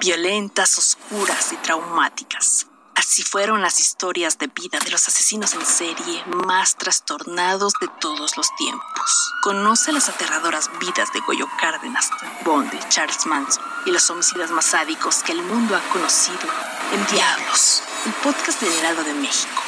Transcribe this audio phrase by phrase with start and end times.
[0.00, 2.66] Violentas, oscuras y traumáticas.
[2.94, 8.36] Así fueron las historias de vida de los asesinos en serie más trastornados de todos
[8.36, 9.32] los tiempos.
[9.42, 12.10] Conoce las aterradoras vidas de Goyo Cárdenas,
[12.44, 16.48] Bonde, Charles Manson y los homicidas más sádicos que el mundo ha conocido
[16.92, 19.62] en Diablos, el podcast del Heraldo de México.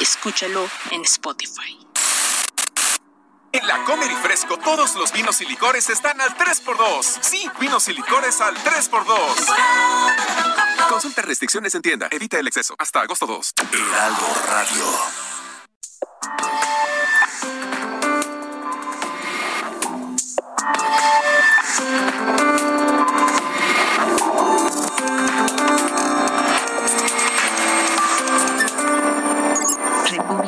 [0.00, 1.78] Escúchalo en Spotify.
[3.52, 7.18] En la Comer y Fresco todos los vinos y licores están al 3x2.
[7.20, 10.88] Sí, vinos y licores al 3x2.
[10.88, 12.08] Consulta restricciones en tienda.
[12.10, 12.74] Evita el exceso.
[12.78, 13.52] Hasta agosto 2.
[13.72, 14.84] Heraldo Radio.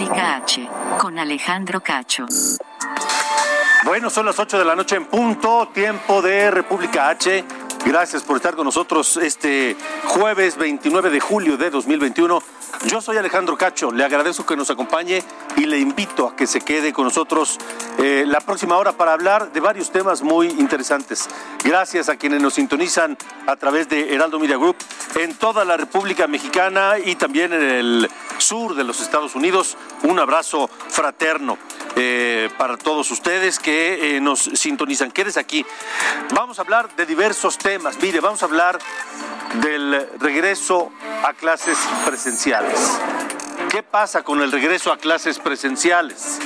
[0.05, 2.27] República H, con Alejandro Cacho.
[3.87, 7.43] Bueno, son las 8 de la noche en punto, tiempo de República H.
[7.87, 12.43] Gracias por estar con nosotros este jueves 29 de julio de 2021.
[12.85, 15.23] Yo soy Alejandro Cacho, le agradezco que nos acompañe
[15.65, 17.59] y le invito a que se quede con nosotros
[17.99, 21.27] eh, la próxima hora para hablar de varios temas muy interesantes.
[21.65, 24.77] Gracias a quienes nos sintonizan a través de Heraldo Media Group
[25.15, 29.79] en toda la República Mexicana y también en el sur de los Estados Unidos.
[30.03, 31.57] Un abrazo fraterno.
[31.97, 35.13] Eh, para todos ustedes que eh, nos sintonizan.
[35.13, 35.65] Quédese aquí.
[36.35, 37.97] Vamos a hablar de diversos temas.
[38.03, 38.79] Mire, vamos a hablar
[39.63, 40.91] del regreso
[41.23, 42.99] a clases presenciales.
[43.75, 46.39] ¿Qué pasa con el regreso a clases presenciales?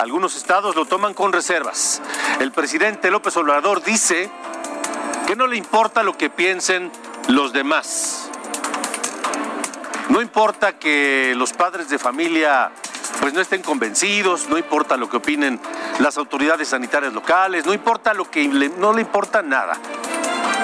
[0.00, 2.02] Algunos estados lo toman con reservas.
[2.40, 4.28] El presidente López Obrador dice
[5.28, 6.90] que no le importa lo que piensen
[7.28, 8.28] los demás.
[10.08, 12.72] No importa que los padres de familia
[13.20, 15.60] pues no estén convencidos, no importa lo que opinen
[16.00, 19.78] las autoridades sanitarias locales, no importa lo que no le importa nada.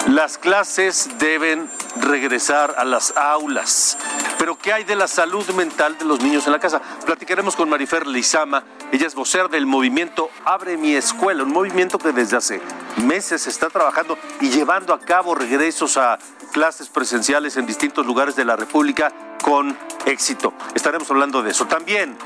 [0.08, 3.96] Las clases deben regresar a las aulas.
[4.38, 6.82] Pero ¿qué hay de la salud mental de los niños en la casa?
[7.06, 8.64] Platicaremos con Marifer Lizama.
[8.92, 12.60] Ella es vocera del movimiento Abre mi escuela, un movimiento que desde hace
[12.98, 16.18] meses está trabajando y llevando a cabo regresos a
[16.52, 19.10] clases presenciales en distintos lugares de la República
[19.42, 20.52] con éxito.
[20.74, 21.66] Estaremos hablando de eso.
[21.66, 22.18] También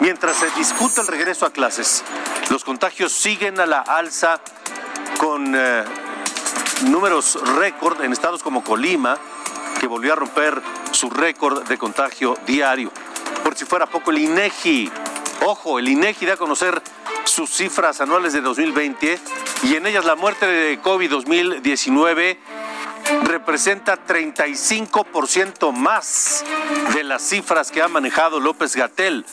[0.00, 2.02] Mientras se discute el regreso a clases,
[2.48, 4.40] los contagios siguen a la alza
[5.18, 5.84] con eh,
[6.82, 9.18] números récord en estados como Colima,
[9.80, 10.60] que volvió a romper
[10.92, 12.92] su récord de contagio diario.
[13.42, 14.90] Por si fuera poco, el INEGI,
[15.46, 16.82] ojo, el INEGI da a conocer
[17.24, 19.18] sus cifras anuales de 2020
[19.64, 22.38] y en ellas la muerte de COVID 2019
[23.24, 26.44] representa 35% más
[26.94, 29.24] de las cifras que ha manejado López Gatel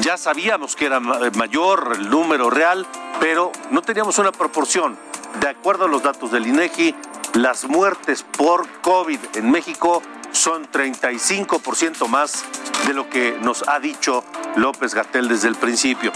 [0.00, 2.86] ya sabíamos que era mayor el número real,
[3.20, 4.96] pero no teníamos una proporción.
[5.40, 6.94] De acuerdo a los datos del INEGI,
[7.34, 12.44] las muertes por COVID en México son 35% más
[12.86, 14.24] de lo que nos ha dicho
[14.56, 16.12] López Gatel desde el principio.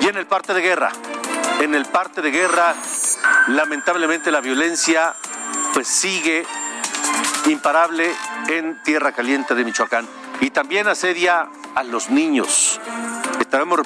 [0.00, 0.90] Y en el parte de guerra,
[1.60, 2.74] en el parte de guerra,
[3.48, 5.14] lamentablemente la violencia
[5.72, 6.44] pues sigue
[7.46, 8.12] imparable
[8.48, 10.06] en Tierra Caliente de Michoacán
[10.40, 12.80] y también asedia a los niños.
[13.40, 13.80] Estaremos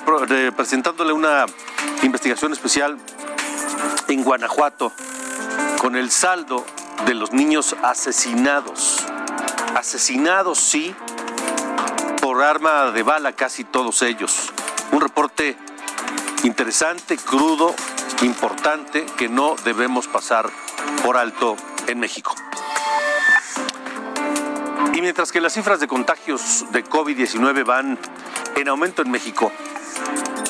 [0.56, 1.46] presentándole una
[2.02, 2.98] investigación especial
[4.08, 4.92] en Guanajuato
[5.80, 6.64] con el saldo
[7.06, 8.98] de los niños asesinados.
[9.74, 10.94] Asesinados, sí,
[12.20, 14.52] por arma de bala casi todos ellos.
[14.92, 15.56] Un reporte
[16.44, 17.74] interesante, crudo,
[18.22, 20.50] importante, que no debemos pasar
[21.02, 21.56] por alto
[21.86, 22.34] en México.
[24.94, 27.98] Y mientras que las cifras de contagios de COVID-19 van
[28.56, 29.50] en aumento en México,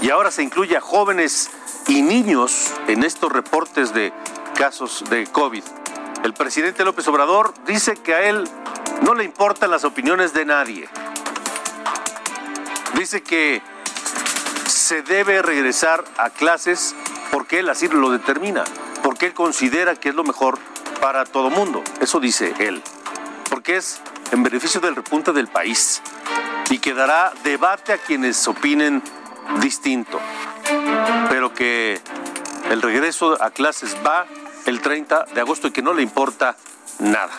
[0.03, 1.51] y ahora se incluye a jóvenes
[1.89, 4.13] y niños en estos reportes de
[4.55, 5.63] casos de COVID,
[6.25, 8.49] el presidente López Obrador dice que a él
[9.03, 10.89] no le importan las opiniones de nadie.
[12.97, 13.63] Dice que
[14.67, 16.95] se debe regresar a clases
[17.31, 18.65] porque él así lo determina,
[19.03, 20.59] porque él considera que es lo mejor
[21.01, 21.83] para todo mundo.
[22.01, 22.83] Eso dice él.
[23.51, 24.01] Porque es
[24.31, 26.03] en beneficio del repunte del país
[26.71, 29.03] y que dará debate a quienes opinen
[29.61, 30.21] distinto,
[31.29, 32.01] pero que
[32.71, 34.27] el regreso a clases va
[34.67, 36.57] el 30 de agosto y que no le importa
[36.99, 37.33] nada.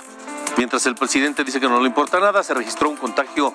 [0.58, 3.54] Mientras el presidente dice que no le importa nada, se registró un contagio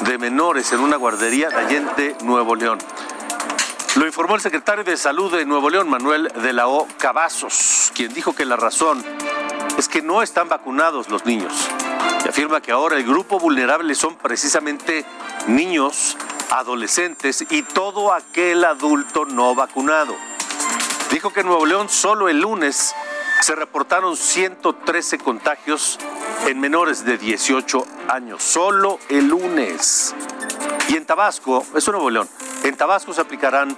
[0.00, 2.78] de menores en una guardería de Allende, Nuevo León.
[3.96, 6.86] Lo informó el secretario de Salud de Nuevo León, Manuel de la O.
[6.98, 9.02] Cavazos, quien dijo que la razón
[9.78, 11.52] es que no están vacunados los niños.
[12.24, 15.06] Y afirma que ahora el grupo vulnerable son precisamente
[15.46, 16.16] niños,
[16.50, 20.14] adolescentes y todo aquel adulto no vacunado.
[21.10, 22.94] Dijo que en Nuevo León solo el lunes
[23.40, 25.98] se reportaron 113 contagios
[26.46, 30.14] en menores de 18 años, solo el lunes.
[30.88, 32.28] Y en Tabasco, eso Nuevo León,
[32.64, 33.76] en Tabasco se aplicarán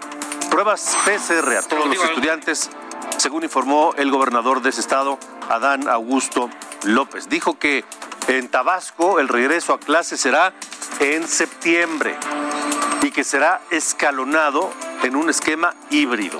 [0.50, 2.70] pruebas PCR a todos los estudiantes,
[3.16, 5.18] según informó el gobernador de ese estado,
[5.48, 6.50] Adán Augusto
[6.84, 7.28] López.
[7.28, 7.84] Dijo que
[8.28, 10.52] en Tabasco el regreso a clase será
[11.00, 12.16] en septiembre
[13.02, 14.70] y que será escalonado
[15.02, 16.38] en un esquema híbrido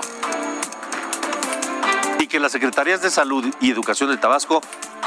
[2.19, 4.61] y que las Secretarías de Salud y Educación de Tabasco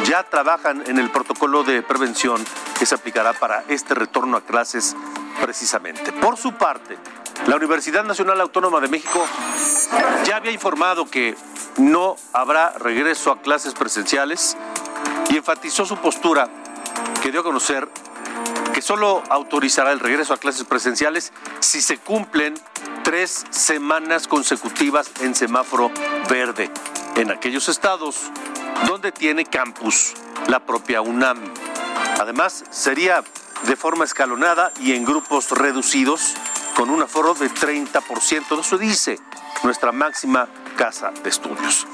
[0.05, 2.45] ya trabajan en el protocolo de prevención
[2.79, 4.97] que se aplicará para este retorno a clases
[5.41, 6.11] precisamente.
[6.13, 6.99] Por su parte,
[7.47, 9.25] la Universidad Nacional Autónoma de México
[10.27, 11.37] ya había informado que
[11.77, 14.57] no habrá regreso a clases presenciales
[15.31, 16.49] y enfatizó su postura
[17.23, 17.89] que dio a conocer
[18.75, 22.55] que solo autorizará el regreso a clases presenciales si se cumplen
[23.05, 25.93] tres semanas consecutivas en semáforo
[26.29, 26.71] verde
[27.15, 28.17] en aquellos estados
[28.89, 30.15] donde tiene campus
[30.49, 31.39] la propia UNAM.
[32.21, 33.23] Además, sería
[33.67, 36.35] de forma escalonada y en grupos reducidos
[36.75, 38.59] con un aforo de 30%.
[38.59, 39.19] Eso dice
[39.63, 41.87] nuestra máxima casa de estudios.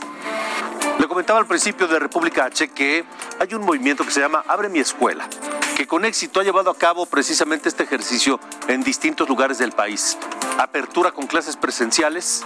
[1.09, 3.03] Le comentaba al principio de República H que
[3.41, 5.27] hay un movimiento que se llama Abre mi escuela,
[5.75, 10.19] que con éxito ha llevado a cabo precisamente este ejercicio en distintos lugares del país.
[10.59, 12.45] Apertura con clases presenciales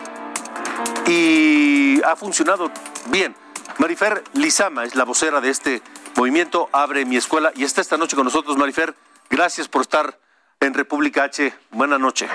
[1.08, 2.70] y ha funcionado
[3.06, 3.34] bien.
[3.78, 5.82] Marifer Lizama es la vocera de este
[6.14, 8.56] movimiento Abre mi escuela y está esta noche con nosotros.
[8.56, 8.94] Marifer,
[9.28, 10.16] gracias por estar
[10.60, 11.52] en República H.
[11.72, 12.30] Buenas noches.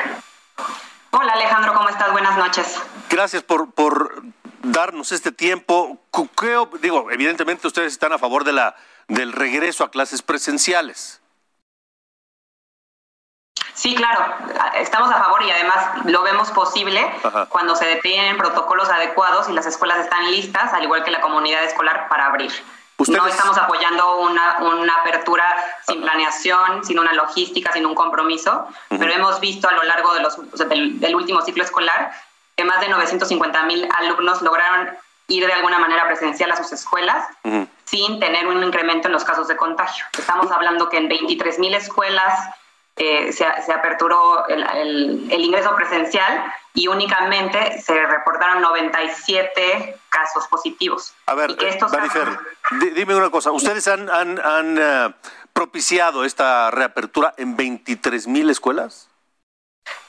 [1.11, 2.11] Hola Alejandro, ¿cómo estás?
[2.11, 2.81] Buenas noches.
[3.09, 4.23] Gracias por, por
[4.71, 5.97] darnos este tiempo.
[6.81, 8.75] digo, evidentemente ustedes están a favor de la,
[9.07, 11.21] del regreso a clases presenciales.
[13.73, 14.33] Sí, claro,
[14.75, 16.99] estamos a favor y además lo vemos posible
[17.49, 21.63] cuando se detienen protocolos adecuados y las escuelas están listas, al igual que la comunidad
[21.63, 22.51] escolar, para abrir.
[23.07, 25.45] No estamos apoyando una, una apertura
[25.87, 30.21] sin planeación, sin una logística, sin un compromiso, pero hemos visto a lo largo de
[30.21, 30.35] los,
[30.67, 32.11] del, último ciclo escolar
[32.57, 34.89] que más de 950 mil alumnos lograron
[35.27, 37.25] ir de alguna manera presencial a sus escuelas
[37.85, 40.05] sin tener un incremento en los casos de contagio.
[40.17, 42.49] Estamos hablando que en 23 mil escuelas
[42.95, 51.13] eh, se, aperturó el, ingreso presencial y únicamente se reportaron 97 casos positivos.
[51.27, 51.55] A ver,
[51.91, 52.39] Marifer,
[52.95, 55.13] dime una cosa, ¿ustedes han, han, eh,
[55.53, 59.09] propiciado esta reapertura en 23 mil escuelas?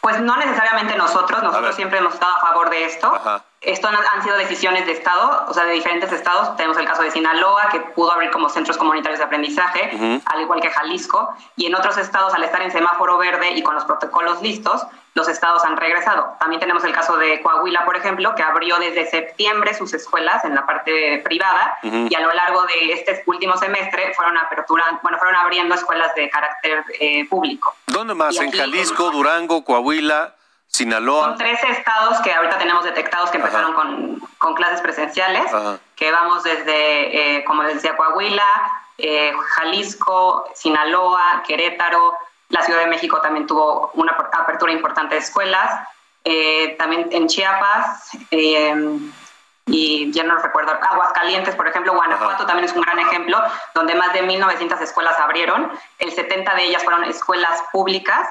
[0.09, 3.13] Pues no necesariamente nosotros, nosotros siempre hemos estado a favor de esto.
[3.61, 6.57] Esto han, sido decisiones de Estado, o sea, de diferentes estados.
[6.57, 10.63] Tenemos el caso de Sinaloa, que pudo abrir como centros comunitarios de aprendizaje, al igual
[10.63, 11.29] que Jalisco.
[11.57, 14.87] Y en otros estados, al estar en semáforo verde y con los protocolos listos,
[15.19, 16.37] los estados han regresado.
[16.39, 20.55] También tenemos el caso de Coahuila, por ejemplo, que abrió desde septiembre sus escuelas en
[20.55, 25.35] la parte privada y a lo largo de este último semestre fueron aperturando, bueno, fueron
[25.35, 27.75] abriendo escuelas de carácter eh, público.
[27.87, 28.37] ¿Dónde más?
[28.37, 30.35] ¿En Jalisco, Durango, Coahuila?
[30.69, 31.29] Sinaloa.
[31.29, 35.51] Son tres estados que ahorita tenemos detectados que empezaron con, con, clases presenciales,
[35.97, 38.45] que vamos desde, eh, como les decía, Coahuila,
[38.99, 42.15] eh, Jalisco, Sinaloa, Querétaro,
[42.49, 45.87] la Ciudad de México también tuvo una apertura importante de escuelas,
[46.25, 48.11] eh, también en Chiapas,
[49.71, 53.39] y ya no recuerdo, Aguascalientes, por ejemplo, Guanajuato también es un gran ejemplo,
[53.75, 58.29] donde más de 1.900 escuelas abrieron, el 70 de ellas fueron escuelas públicas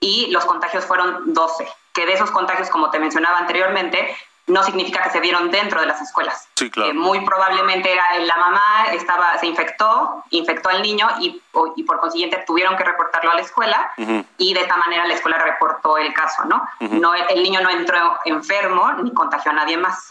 [0.00, 4.16] y los contagios fueron 12 que de esos contagios, como te mencionaba anteriormente,
[4.50, 6.48] no significa que se dieron dentro de las escuelas.
[6.54, 6.90] Sí, claro.
[6.90, 11.40] Eh, muy probablemente era la mamá estaba se infectó, infectó al niño y,
[11.76, 13.92] y por consiguiente tuvieron que reportarlo a la escuela
[14.36, 16.62] y de esta manera la escuela reportó el caso, ¿no?
[16.80, 20.08] no el niño no entró enfermo ni contagió a nadie más.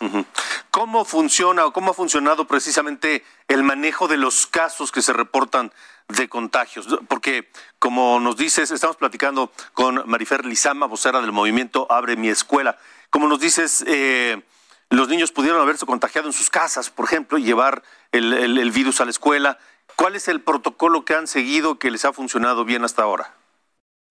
[0.72, 5.72] ¿Cómo funciona o cómo ha funcionado precisamente el manejo de los casos que se reportan
[6.10, 12.15] de contagios, porque como nos dices, estamos platicando con Marifer Lizama, vocera del movimiento Abre
[12.15, 12.77] mi escuela.
[13.10, 14.42] Como nos dices, eh,
[14.89, 19.01] los niños pudieron haberse contagiado en sus casas, por ejemplo, y llevar el, el virus
[19.01, 19.58] a la escuela.
[19.96, 23.34] ¿Cuál es el protocolo que han seguido que les ha funcionado bien hasta ahora?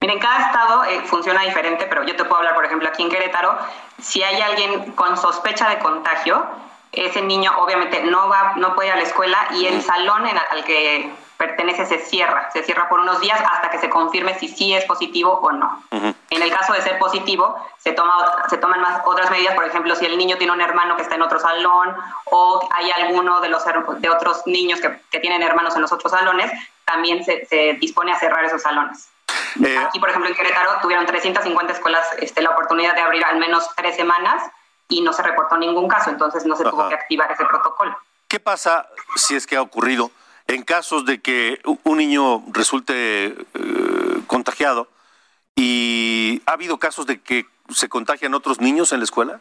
[0.00, 3.02] Mira, en cada estado eh, funciona diferente, pero yo te puedo hablar, por ejemplo, aquí
[3.02, 3.58] en Querétaro,
[4.00, 6.46] si hay alguien con sospecha de contagio,
[6.92, 10.64] ese niño obviamente no va, no puede ir a la escuela y el salón al
[10.64, 14.74] que pertenece se cierra, se cierra por unos días hasta que se confirme si sí
[14.74, 15.82] es positivo o no.
[15.92, 18.12] En el caso de ser positivo, se, toma,
[18.50, 21.14] se toman más otras medidas, por ejemplo, si el niño tiene un hermano que está
[21.14, 25.76] en otro salón o hay alguno de los de otros niños que, que tienen hermanos
[25.76, 26.50] en los otros salones,
[26.84, 29.08] también se, se dispone a cerrar esos salones.
[29.64, 33.38] Eh, Aquí, por ejemplo, en Querétaro tuvieron 350 escuelas este, la oportunidad de abrir al
[33.38, 34.42] menos tres semanas
[34.88, 37.96] y no se reportó ningún caso, entonces no se tuvo que activar ese protocolo.
[38.26, 40.10] ¿Qué pasa si es que ha ocurrido
[40.48, 43.34] en casos de que un niño resulte eh,
[44.26, 44.88] contagiado
[45.54, 49.40] y ha habido casos de que se contagian otros niños en la escuela?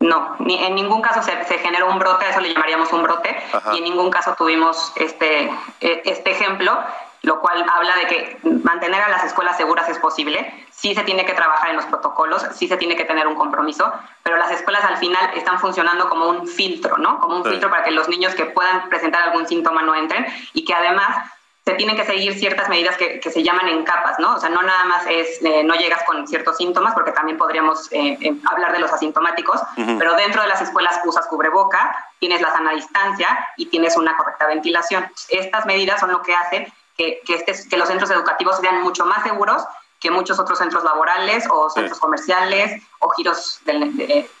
[0.00, 3.34] No, ni, en ningún caso se, generó un brote, a eso le llamaríamos un brote,
[3.72, 5.44] y en ningún caso tuvimos este,
[5.80, 6.76] e, este ejemplo
[7.24, 11.24] lo cual habla de que mantener a las escuelas seguras es posible, sí se tiene
[11.24, 13.90] que trabajar en los protocolos, sí se tiene que tener un compromiso,
[14.22, 17.20] pero las escuelas al final están funcionando como un filtro, ¿no?
[17.20, 20.62] Como un filtro para que los niños que puedan presentar algún síntoma no entren y
[20.66, 21.30] que además
[21.64, 24.34] se tienen que seguir ciertas medidas que, se llaman en capas, ¿no?
[24.34, 27.90] O sea, no nada más es, eh, no llegas con ciertos síntomas, porque también podríamos
[27.90, 29.62] eh, eh, hablar de los asintomáticos,
[29.98, 34.46] pero dentro de las escuelas usas cubreboca, tienes la sana distancia y tienes una correcta
[34.48, 35.10] ventilación.
[35.30, 39.22] Estas medidas son lo que hacen que, este, que los centros educativos sean mucho más
[39.22, 39.64] seguros
[40.04, 43.60] que muchos otros centros laborales o centros comerciales o giros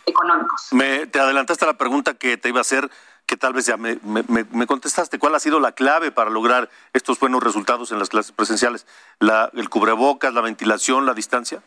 [0.04, 0.68] económicos.
[0.72, 2.90] Me, te adelantaste a la pregunta que te iba a hacer,
[3.24, 5.18] que tal vez ya me, me, contestaste.
[5.18, 8.86] ¿Cuál ha sido la clave para lograr estos buenos resultados en las clases presenciales?
[9.20, 11.62] La, ¿El cubrebocas, la ventilación, la distancia?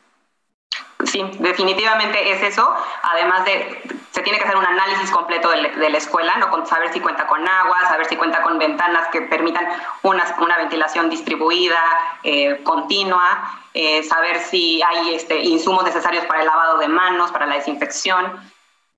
[1.03, 2.71] Sí, definitivamente es eso.
[3.01, 6.65] Además de, se tiene que hacer un análisis completo de, la escuela, ¿no?
[6.65, 9.67] saber si cuenta con agua, saber si cuenta con ventanas que permitan
[10.01, 11.79] una, una ventilación distribuida,
[12.23, 17.45] eh, continua, eh, saber si hay este, insumos necesarios para el lavado de manos, para
[17.45, 18.25] la desinfección.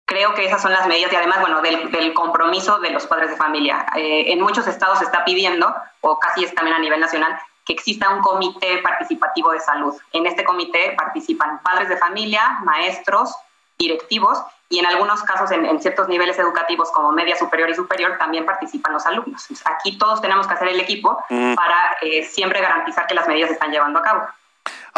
[0.06, 3.36] Creo que esas son las medidas y además, bueno, del, compromiso de los padres de
[3.36, 3.86] familia.
[3.98, 7.74] Eh, en muchos estados se está pidiendo, o casi es también a nivel nacional, que
[7.74, 9.94] exista un comité participativo de salud.
[10.14, 13.36] En este comité participan padres de familia, maestros,
[13.78, 18.46] directivos y en algunos casos en, ciertos niveles educativos como media superior y superior también
[18.46, 19.46] participan los alumnos.
[19.66, 21.56] Aquí todos tenemos que hacer el equipo mm.
[21.56, 24.28] para eh, siempre garantizar que las medidas se están llevando a cabo.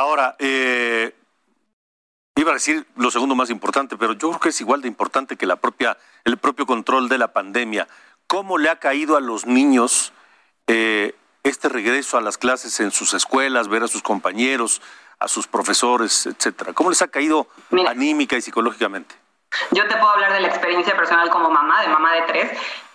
[0.02, 1.14] Ahora, eh,
[2.36, 5.38] iba a decir lo segundo más importante, pero yo creo que es igual de importante
[5.38, 7.88] que la propia, el propio control de la pandemia.
[8.26, 10.12] ¿Cómo le ha caído a los niños
[10.66, 14.82] eh, este regreso a las clases en sus escuelas, ver a sus compañeros,
[15.20, 16.74] a sus profesores, etcétera?
[16.74, 17.48] ¿Cómo les ha caído
[17.88, 19.14] anímica y psicológicamente?
[19.70, 22.52] Yo te puedo hablar de la experiencia personal como mamá, de mamá de tres,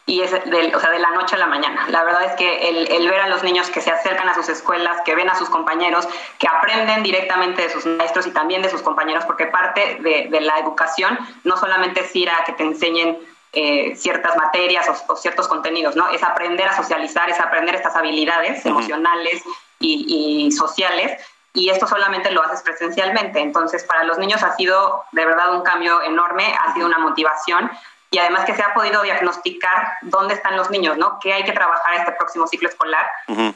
[0.06, 1.86] y es de, o sea, de la noche a la mañana.
[1.88, 5.02] La verdad es que el, ver a los niños que se acercan a sus escuelas,
[5.04, 6.08] que ven a sus compañeros,
[6.38, 10.40] que aprenden directamente de sus maestros y también de sus compañeros, porque parte de, de
[10.40, 13.18] la educación no solamente es ir a que te enseñen
[13.58, 16.10] eh, ciertas materias o, ciertos contenidos, ¿no?
[16.10, 19.42] Es aprender a socializar, es aprender estas habilidades emocionales
[19.80, 21.18] y, sociales,
[21.54, 23.40] y esto solamente lo haces presencialmente.
[23.40, 27.70] Entonces, para los niños ha sido de verdad un cambio enorme, ha sido una motivación
[28.16, 31.18] y además que se ha podido diagnosticar dónde están los niños, ¿no?
[31.20, 33.06] ¿Qué hay que trabajar este próximo ciclo escolar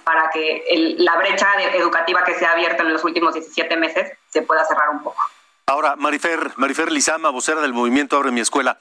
[0.04, 4.42] para que la brecha educativa que se ha abierto en los últimos 17 meses se
[4.42, 5.22] pueda cerrar un poco?
[5.64, 8.78] Ahora, Marifer, Marifer Lizama, vocera del movimiento Abre mi Escuela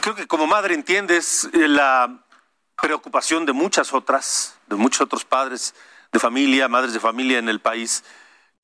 [0.00, 2.22] creo que como madre entiendes eh, la
[2.80, 5.74] preocupación de muchas otras, de muchos otros padres
[6.12, 8.04] de familia, madres de familia en el país,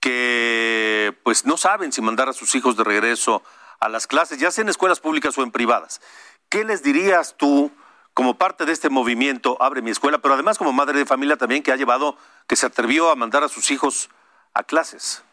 [0.01, 3.43] que pues no saben si mandar a sus hijos de regreso
[3.83, 6.01] a las clases, ya sea en escuelas públicas o en privadas.
[6.49, 7.73] ¿Qué les dirías tú
[8.15, 11.63] como parte de este movimiento Abre mi escuela, pero además como madre de familia también
[11.63, 14.09] que ha llevado, que se atrevió a mandar a sus hijos
[14.55, 15.25] a clases?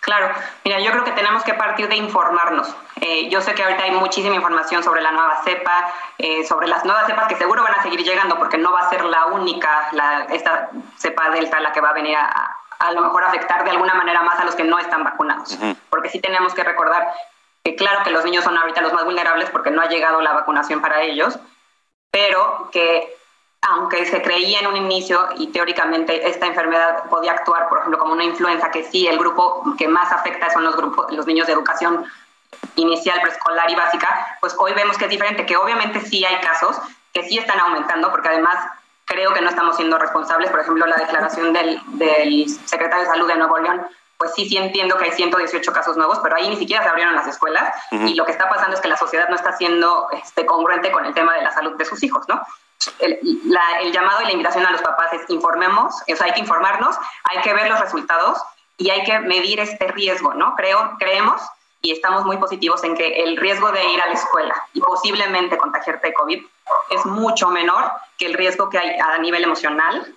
[0.00, 2.74] Claro, mira, yo creo que tenemos que partir de informarnos.
[3.00, 6.84] Eh, yo sé que ahorita hay muchísima información sobre la nueva cepa, eh, sobre las
[6.84, 9.88] nuevas cepas que seguro van a seguir llegando porque no va a ser la única,
[9.92, 13.70] la, esta cepa delta la que va a venir a, a lo mejor afectar de
[13.70, 15.58] alguna manera más a los que no están vacunados.
[15.90, 17.12] Porque sí tenemos que recordar
[17.64, 20.32] que claro que los niños son ahorita los más vulnerables porque no ha llegado la
[20.32, 21.38] vacunación para ellos,
[22.10, 23.16] pero que
[23.60, 28.12] aunque se creía en un inicio y teóricamente esta enfermedad podía actuar, por ejemplo, como
[28.12, 31.54] una influenza, que sí, el grupo que más afecta son los grupos, los niños de
[31.54, 32.06] educación
[32.76, 36.78] inicial, preescolar y básica, pues hoy vemos que es diferente, que obviamente sí hay casos
[37.12, 38.56] que sí están aumentando, porque además
[39.04, 40.50] creo que no estamos siendo responsables.
[40.50, 43.86] Por ejemplo, la declaración del, del secretario de Salud de Nuevo León
[44.18, 47.14] pues sí, sí entiendo que hay 118 casos nuevos, pero ahí ni siquiera se abrieron
[47.14, 50.44] las escuelas y lo que está pasando es que la sociedad no está siendo este,
[50.44, 52.42] congruente con el tema de la salud de sus hijos, ¿no?
[53.00, 56.96] el, llamado y la invitación a los papás es informemos, o sea, hay que informarnos,
[57.24, 58.38] hay que ver los resultados
[58.76, 60.54] y hay que medir este riesgo, ¿no?
[60.54, 61.40] Creo, creemos
[61.82, 65.56] y estamos muy positivos en que el riesgo de ir a la escuela y posiblemente
[65.56, 66.44] contagiarte de COVID
[66.90, 70.14] es mucho menor que el riesgo que hay a nivel emocional,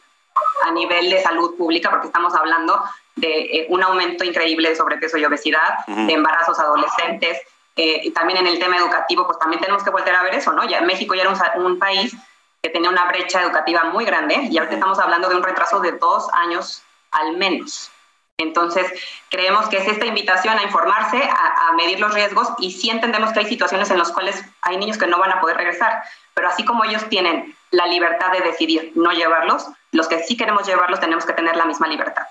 [0.63, 2.83] a nivel de salud pública, porque estamos hablando
[3.15, 7.39] de eh, un aumento increíble de sobrepeso y obesidad, de embarazos adolescentes,
[7.75, 10.51] eh, y también en el tema educativo, pues también tenemos que volver a ver eso,
[10.51, 10.67] ¿no?
[10.67, 12.15] Ya México ya era un, país
[12.61, 15.93] que tenía una brecha educativa muy grande y ahora estamos hablando de un retraso de
[15.93, 17.89] dos años al menos.
[18.37, 18.91] Entonces,
[19.29, 23.39] creemos que es esta invitación a informarse, a, medir los riesgos y sí entendemos que
[23.39, 26.65] hay situaciones en las cuales hay niños que no van a poder regresar, pero así
[26.65, 31.25] como ellos tienen la libertad de decidir no llevarlos, los que sí queremos llevarlos tenemos
[31.25, 32.23] que tener la misma libertad.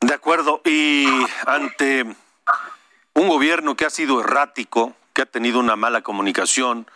[0.00, 1.06] De acuerdo, y
[1.46, 2.04] ante
[3.14, 6.86] un gobierno que ha sido errático, que ha tenido una mala comunicación,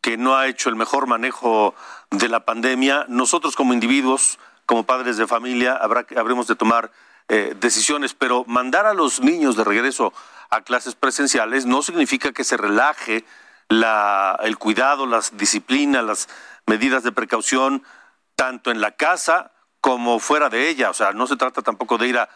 [0.00, 1.74] que no ha hecho el mejor manejo
[2.10, 6.90] de la pandemia, nosotros como individuos, como padres de familia, habrá, habremos de tomar
[7.28, 10.12] eh, decisiones, pero mandar a los niños de regreso
[10.50, 13.24] a clases presenciales no significa que se relaje
[13.68, 16.28] la, el cuidado, las disciplinas, las
[16.66, 17.82] medidas de precaución,
[18.36, 19.50] tanto en la casa
[19.80, 20.90] como fuera de ella.
[20.90, 22.28] O sea, no se trata tampoco de ir a,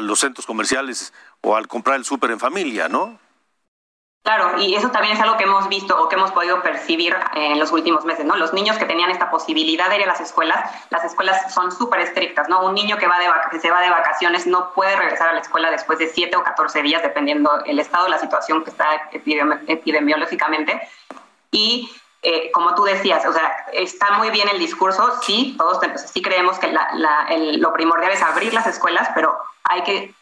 [0.00, 3.18] los centros comerciales o al comprar el súper en familia, ¿no?
[4.22, 7.58] Claro, y eso también es algo que hemos visto o que hemos podido percibir en
[7.58, 8.36] los últimos meses, ¿no?
[8.36, 12.00] Los niños que tenían esta posibilidad de ir a las escuelas, las escuelas son súper
[12.00, 12.64] estrictas, ¿no?
[12.64, 15.40] Un niño que, va de que se va de vacaciones no puede regresar a la
[15.40, 20.80] escuela después de 7 o 14 días, dependiendo el estado, la situación que está epidemiológicamente.
[21.50, 21.90] Y
[22.26, 25.78] eh, como tú decías, o sea, está muy bien el discurso, sí, todos
[26.12, 26.74] sí creemos que
[27.58, 30.14] lo primordial es abrir las escuelas, pero hay que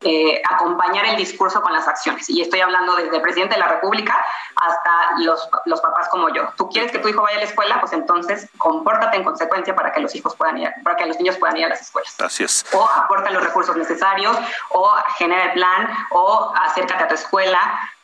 [0.00, 2.28] eh, acompañar el discurso con las acciones.
[2.30, 4.16] Y estoy hablando desde el presidente de la República
[4.56, 6.48] hasta los, los, papás como yo.
[6.56, 9.92] Tú quieres que tu hijo vaya a la escuela, pues entonces compórtate en consecuencia para
[9.92, 12.18] que los hijos puedan ir, para que los niños puedan ir a las escuelas.
[12.18, 12.64] Así es.
[12.72, 14.36] O aporta los recursos necesarios,
[14.70, 17.60] o genera el plan, o acércate a tu escuela,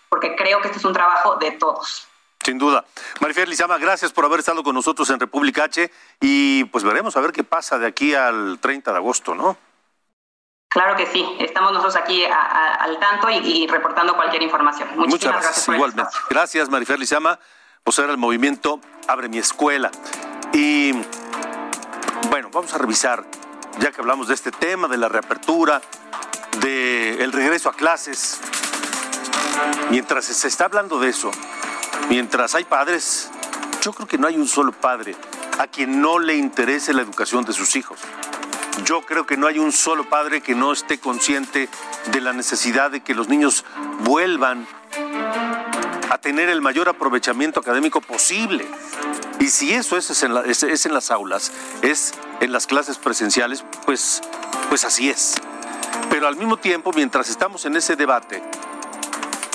[0.08, 2.07] porque creo que esto es un trabajo de todos.
[2.48, 2.82] Sin duda.
[3.20, 7.20] Marifer Lizama, gracias por haber estado con nosotros en República H y pues veremos a
[7.20, 9.58] ver qué pasa de aquí al 30 de agosto, ¿no?
[10.70, 14.88] Claro que sí, estamos nosotros aquí al tanto y, reportando cualquier información.
[14.96, 15.68] Muchas gracias.
[15.68, 16.10] igualmente.
[16.30, 17.38] Gracias, Marifer Lizama,
[17.84, 19.90] por era el movimiento Abre mi escuela.
[20.54, 20.92] Y
[22.30, 23.26] bueno, vamos a revisar,
[23.78, 25.82] ya que hablamos de este tema, de la reapertura,
[26.60, 28.40] del el regreso a clases.
[29.90, 31.30] Mientras se está hablando de eso,
[32.08, 33.30] mientras hay padres,
[33.82, 35.16] yo creo que no hay un solo padre
[35.58, 37.98] a quien no le interese la educación de sus hijos.
[38.84, 41.68] Yo creo que no hay un solo padre que no esté consciente
[42.12, 43.64] de la necesidad de que los niños
[44.00, 44.66] vuelvan
[46.10, 48.66] a tener el mayor aprovechamiento académico posible.
[49.40, 54.22] Y si eso es en, en las aulas, es en las clases presenciales, pues,
[54.68, 55.34] pues así es.
[56.10, 58.42] Pero al mismo tiempo, mientras estamos en ese debate,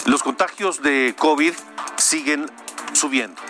[0.06, 1.54] los contagios de COVID
[2.04, 2.52] siguen
[2.94, 3.42] subiendo.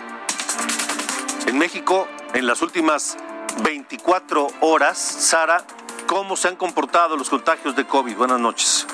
[1.46, 3.18] En México, en las últimas
[3.62, 4.96] 24 horas.
[4.98, 5.66] Sara,
[6.06, 8.16] ¿cómo se han comportado los contagios de COVID?
[8.16, 8.88] Buenas noches.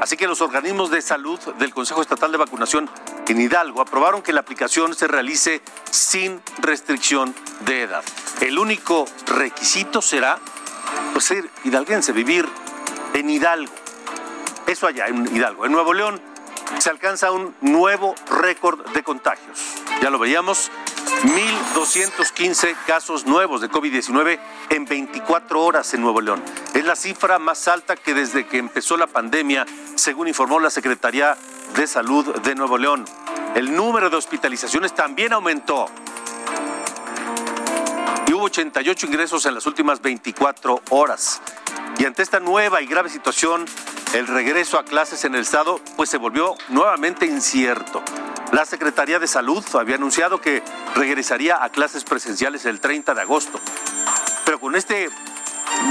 [0.00, 2.90] Así que los organismos de salud del Consejo Estatal de Vacunación
[3.28, 8.04] en Hidalgo aprobaron que la aplicación se realice sin restricción de edad.
[8.40, 10.38] El único requisito será
[11.12, 12.48] pues, ser hidalguense, vivir
[13.14, 13.72] en Hidalgo.
[14.66, 15.66] Eso allá, en Hidalgo.
[15.66, 16.20] En Nuevo León
[16.78, 19.60] se alcanza un nuevo récord de contagios.
[20.00, 20.70] Ya lo veíamos,
[21.22, 24.38] 1.215 casos nuevos de COVID-19
[24.70, 26.42] en 24 horas en Nuevo León.
[26.74, 31.36] Es la cifra más alta que desde que empezó la pandemia, según informó la Secretaría
[31.76, 33.04] de Salud de Nuevo León.
[33.54, 35.88] El número de hospitalizaciones también aumentó.
[38.42, 41.40] Y hubo 88 ingresos en las últimas 24 horas.
[41.96, 43.66] Y ante esta nueva y grave situación,
[44.14, 48.02] el regreso a clases en el estado pues se volvió nuevamente incierto.
[48.50, 50.60] La Secretaría de Salud había anunciado que
[50.96, 53.60] regresaría a clases presenciales el 30 de agosto.
[54.44, 55.08] Pero con este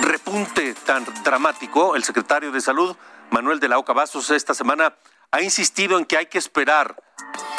[0.02, 2.98] repunte tan dramático, el secretario de Salud,
[3.30, 4.94] Manuel de la Oca Bastos, esta semana
[5.32, 7.02] ha insistido en que hay que esperar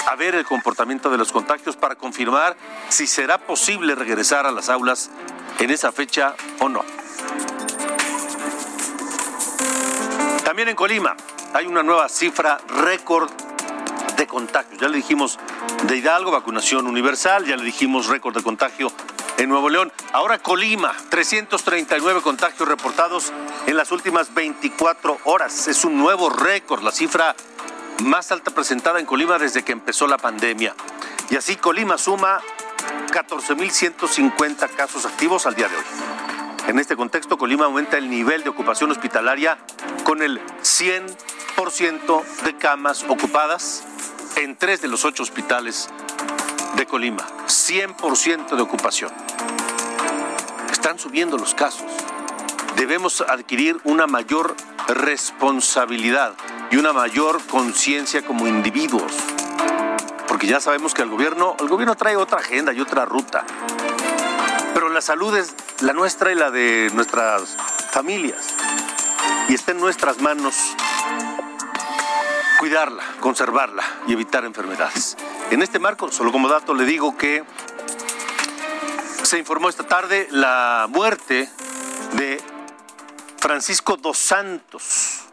[0.06, 2.54] a ver el comportamiento de los contagios para confirmar
[2.90, 5.10] si será posible regresar a las aulas
[5.58, 6.84] en esa fecha o no.
[10.44, 11.16] También en Colima
[11.54, 13.30] hay una nueva cifra récord
[14.22, 14.80] de contagios.
[14.80, 15.38] Ya le dijimos
[15.84, 18.92] de Hidalgo, vacunación universal, ya le dijimos récord de contagio
[19.36, 19.92] en Nuevo León.
[20.12, 23.32] Ahora Colima, 339 contagios reportados
[23.66, 25.66] en las últimas 24 horas.
[25.66, 27.34] Es un nuevo récord, la cifra
[28.04, 30.74] más alta presentada en Colima desde que empezó la pandemia.
[31.30, 32.40] Y así Colima suma
[33.10, 35.84] 14.150 casos activos al día de hoy.
[36.68, 39.58] En este contexto, Colima aumenta el nivel de ocupación hospitalaria
[40.04, 43.84] con el 100% de camas ocupadas
[44.36, 45.88] en tres de los ocho hospitales
[46.76, 47.26] de Colima.
[47.46, 49.10] 100% de ocupación.
[50.70, 51.90] Están subiendo los casos.
[52.76, 54.56] Debemos adquirir una mayor
[54.88, 56.34] responsabilidad
[56.70, 59.12] y una mayor conciencia como individuos.
[60.26, 63.44] Porque ya sabemos que el gobierno, gobierno trae otra agenda y otra ruta.
[64.74, 67.56] Pero la salud es la nuestra y la de nuestras
[67.90, 68.54] familias.
[69.48, 70.54] Y está en nuestras manos
[72.62, 75.16] cuidarla, conservarla y evitar enfermedades.
[75.50, 77.42] En este marco, solo como dato, le digo que
[79.24, 81.50] se informó esta tarde la muerte
[82.12, 82.40] de
[83.38, 85.24] Francisco dos Santos,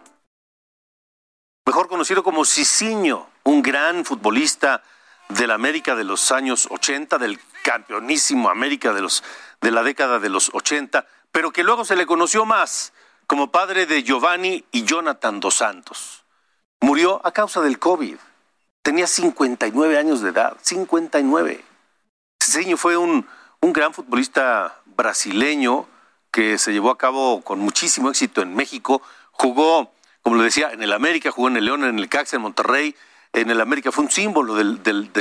[1.68, 4.82] mejor conocido como Cicinho, un gran futbolista
[5.28, 9.24] de la América de los años 80, del campeonísimo América de, los,
[9.62, 12.92] de la década de los 80, pero que luego se le conoció más
[13.28, 16.18] como padre de Giovanni y Jonathan dos Santos.
[16.82, 18.15] Murió a causa del COVID.
[18.82, 21.63] Tenía 59 años de edad, 59.
[22.42, 23.28] Cicinho fue un,
[23.62, 25.88] un gran futbolista brasileño
[26.32, 29.02] que se llevó a cabo con muchísimo éxito en México.
[29.32, 32.42] Jugó, como lo decía, en el América, jugó en el León, en el Cax, en
[32.42, 32.96] Monterrey,
[33.34, 33.92] en el América.
[33.92, 35.12] Fue un símbolo del, del,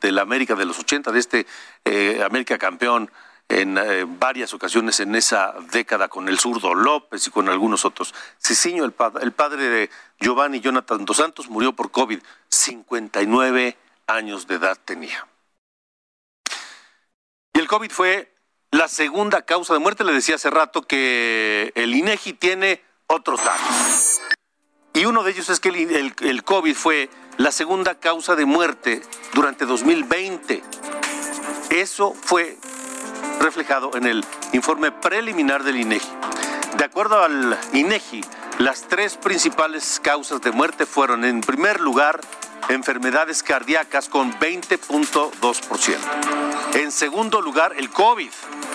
[0.00, 1.46] del, América de los 80, de este
[1.84, 3.10] eh, América campeón
[3.48, 8.14] en eh, varias ocasiones en esa década con el zurdo López y con algunos otros.
[8.42, 12.20] Cicinho, el, el padre de Giovanni Jonathan Dos Santos, murió por COVID.
[12.48, 13.76] 59
[14.08, 15.26] años de edad tenía.
[17.52, 18.34] Y el COVID fue
[18.70, 20.04] la segunda causa de muerte.
[20.04, 24.20] Le decía hace rato que el INEGI tiene otros datos.
[24.92, 29.02] Y uno de ellos es que el COVID fue la segunda causa de muerte
[29.34, 30.62] durante 2020.
[31.70, 32.58] Eso fue
[33.40, 36.08] reflejado en el informe preliminar del INEGI.
[36.76, 38.22] De acuerdo al INEGI,
[38.58, 42.20] las tres principales causas de muerte fueron, en primer lugar,
[42.68, 45.96] enfermedades cardíacas con 20.2%.
[46.74, 48.30] En segundo lugar, el COVID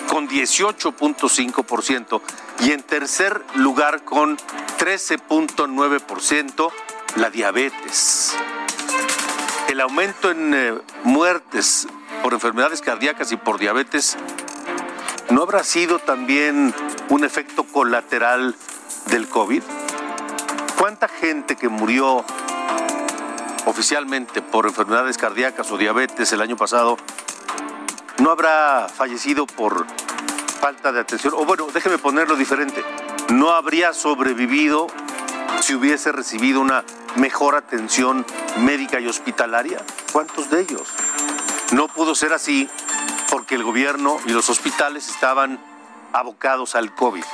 [0.08, 2.20] con 18.5%.
[2.60, 6.70] Y en tercer lugar, con 13.9%,
[7.16, 8.36] la diabetes.
[9.72, 11.88] El aumento en eh, muertes
[12.22, 14.18] por enfermedades cardíacas y por diabetes
[15.30, 16.74] ¿No habrá sido también
[17.08, 18.54] un efecto colateral
[19.06, 19.62] del COVID?
[20.76, 22.22] ¿Cuánta gente que murió
[23.64, 26.98] oficialmente por enfermedades cardíacas o diabetes el año pasado
[28.18, 29.86] no habrá fallecido por
[30.60, 31.32] falta de atención?
[31.34, 32.84] O bueno, déjeme ponerlo diferente,
[33.30, 34.88] no habría sobrevivido
[35.60, 36.84] si hubiese recibido una
[37.16, 38.26] mejor atención
[38.58, 39.78] médica y hospitalaria.
[40.12, 40.88] ¿Cuántos de ellos?
[41.72, 42.68] No pudo ser así
[43.30, 45.58] porque el gobierno y los hospitales estaban
[46.12, 47.24] abocados al COVID.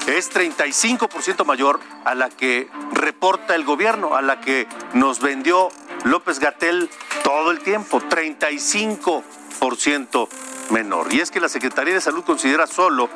[0.08, 5.70] es 35% mayor a la que reporta el gobierno, a la que nos vendió
[6.04, 6.90] López Gatel
[7.32, 10.28] todo el tiempo, 35%
[10.70, 11.14] menor.
[11.14, 13.10] Y es que la Secretaría de Salud considera solo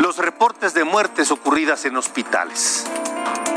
[0.00, 2.84] los reportes de muertes ocurridas en hospitales,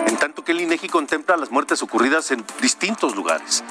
[0.06, 3.64] en tanto que el INEGI contempla las muertes ocurridas en distintos lugares.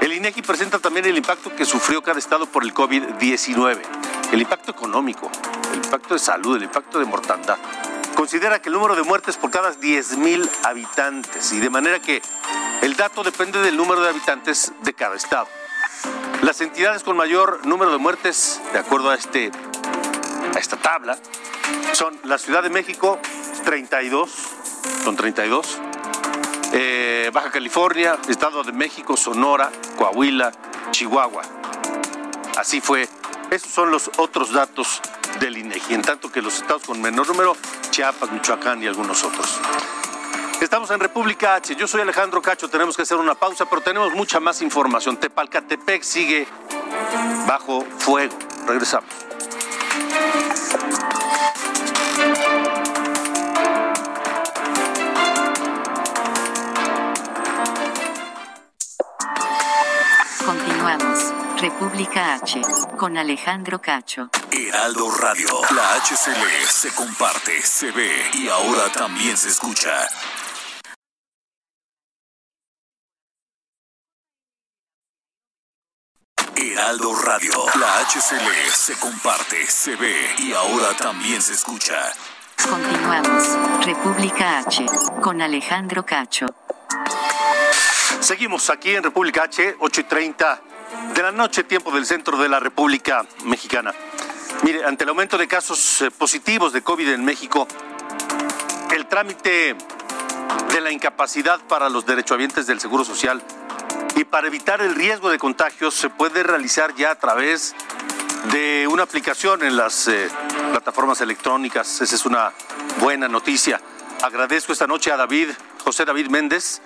[0.00, 3.82] El INEGI presenta también el impacto que sufrió cada estado por el COVID-19,
[4.32, 5.30] el impacto económico,
[5.70, 7.58] el impacto de salud, el impacto de mortandad.
[8.14, 12.22] Considera que el número de muertes por cada 10.000 habitantes y de manera que
[12.82, 15.48] el dato depende del número de habitantes de cada estado.
[16.42, 19.50] Las entidades con mayor número de muertes, de acuerdo a, este,
[20.54, 21.18] a esta tabla,
[21.92, 23.18] son la Ciudad de México,
[23.64, 24.30] 32,
[25.04, 25.78] con 32,
[26.72, 30.52] eh, Baja California, Estado de México, Sonora, Coahuila,
[30.90, 31.42] Chihuahua.
[32.56, 33.08] Así fue.
[33.50, 35.00] Esos son los otros datos
[35.40, 37.56] del INEGI, en tanto que los estados con menor número,
[37.90, 39.60] Chiapas, Michoacán y algunos otros.
[40.60, 41.76] Estamos en República H.
[41.76, 42.68] Yo soy Alejandro Cacho.
[42.68, 45.16] Tenemos que hacer una pausa, pero tenemos mucha más información.
[45.16, 46.46] Tepalcatepec sigue
[47.46, 48.34] bajo fuego.
[48.66, 49.10] Regresamos.
[61.64, 62.60] República H.
[62.98, 64.28] Con Alejandro Cacho.
[64.50, 65.48] Heraldo Radio.
[65.74, 70.06] La HCL se comparte, se ve y ahora también se escucha.
[76.54, 77.54] Heraldo Radio.
[77.80, 82.12] La HCL se comparte, se ve y ahora también se escucha.
[82.68, 83.86] Continuamos.
[83.86, 84.84] República H.
[85.22, 86.44] Con Alejandro Cacho.
[88.20, 90.73] Seguimos aquí en República H, 8 y 30
[91.14, 93.92] de la noche, tiempo del centro de la República Mexicana.
[94.62, 97.68] Mire, ante el aumento de casos eh, positivos de COVID en México,
[98.94, 99.76] el trámite
[100.70, 103.42] de la incapacidad para los derechohabientes del Seguro Social
[104.16, 107.74] y para evitar el riesgo de contagios se puede realizar ya a través
[108.52, 110.28] de una aplicación en las eh,
[110.70, 112.00] plataformas electrónicas.
[112.00, 112.52] Esa es una
[113.00, 113.80] buena noticia.
[114.22, 115.50] Agradezco esta noche a David,
[115.84, 116.80] José David Méndez,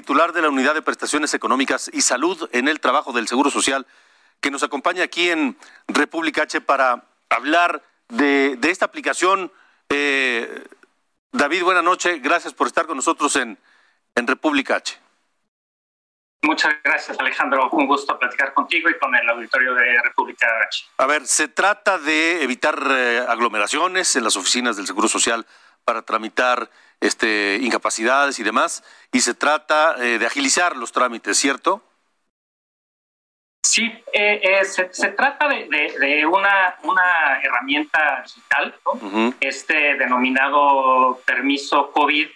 [0.00, 3.84] titular de la Unidad de Prestaciones Económicas y Salud en el Trabajo del Seguro Social,
[4.40, 5.56] que nos acompaña aquí en
[5.88, 9.50] República H para hablar de, esta aplicación.
[9.88, 10.64] Eh,
[11.32, 12.20] David, buena noche.
[12.20, 13.58] Gracias por estar con nosotros en,
[14.14, 15.00] en República H.
[16.42, 17.68] Muchas gracias, Alejandro.
[17.72, 20.84] Un gusto platicar contigo y con el auditorio de República H.
[20.98, 25.44] A ver, se trata de evitar eh, aglomeraciones en las oficinas del Seguro Social
[25.84, 28.82] para tramitar este, incapacidades y demás,
[29.12, 31.82] y se trata eh, de agilizar los trámites, ¿cierto?
[33.62, 38.74] Sí, eh, se, trata de, una, una, herramienta digital,
[39.40, 42.28] este denominado permiso COVID,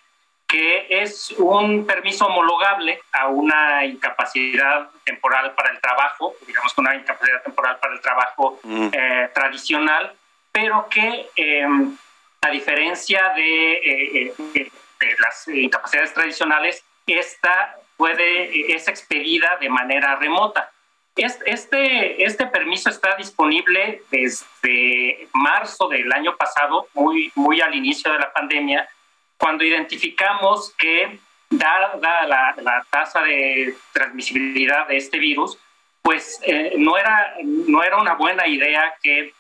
[0.53, 6.95] que es un permiso homologable a una incapacidad temporal para el trabajo, digamos que una
[6.95, 10.13] incapacidad temporal para el trabajo eh, tradicional,
[10.53, 11.97] pero que em,
[12.43, 14.71] a diferencia de, eh, eh,
[15.19, 20.71] las incapacidades tradicionales, esta puede, es expedida de manera remota.
[21.15, 28.19] Este, este permiso está disponible desde marzo del año pasado, muy, muy al inicio de
[28.19, 28.89] la pandemia,
[29.37, 31.19] cuando identificamos que,
[31.51, 35.59] dada la, tasa de transmisibilidad de este virus,
[36.01, 39.35] pues eh, no, era, no era una buena idea que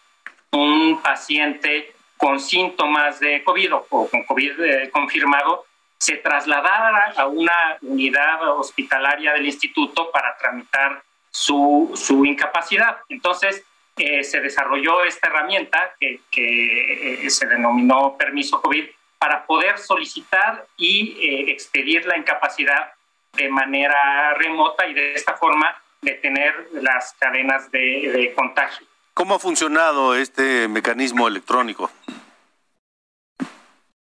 [0.53, 5.65] un paciente con síntomas de COVID o con COVID eh, confirmado
[5.99, 12.99] se trasladara a una unidad hospitalaria del instituto para tramitar su, su incapacidad.
[13.09, 13.65] Entonces,
[13.97, 18.85] eh, se desarrolló esta herramienta que, que se denominó permiso COVID
[19.19, 22.93] para poder solicitar y eh, expedir la incapacidad
[23.35, 28.85] de manera remota y de esta forma detener las cadenas de, contagio.
[29.15, 31.89] ¿Cómo ha funcionado este mecanismo electrónico?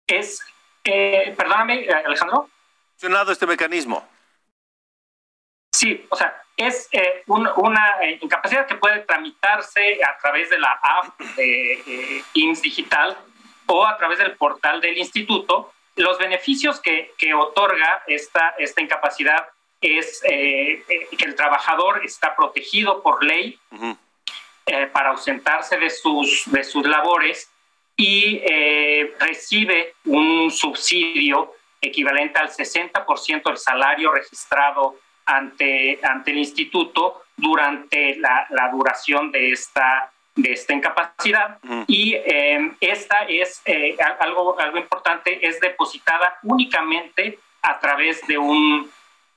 [0.06, 0.40] Es,
[0.84, 2.48] eh, perdóname, Alejandro.
[2.48, 4.06] ¿Ha funcionado este mecanismo?
[5.72, 11.20] Sí, o sea, es eh, una incapacidad que puede tramitarse a través de la app
[11.36, 13.16] de IMSS Digital
[13.66, 15.72] o a través del portal del instituto.
[15.96, 19.48] Los beneficios que, que otorga esta, esta incapacidad
[19.80, 23.58] es eh, eh, que el trabajador está protegido por ley
[24.66, 27.50] eh, para ausentarse de sus, de sus labores
[27.96, 37.22] y eh, recibe un subsidio equivalente al 60% del salario registrado ante, ante el instituto
[37.36, 41.58] durante la, la duración de esta, de esta incapacidad.
[41.86, 48.90] Y eh, esta es eh, algo, algo importante, es depositada únicamente a través de un,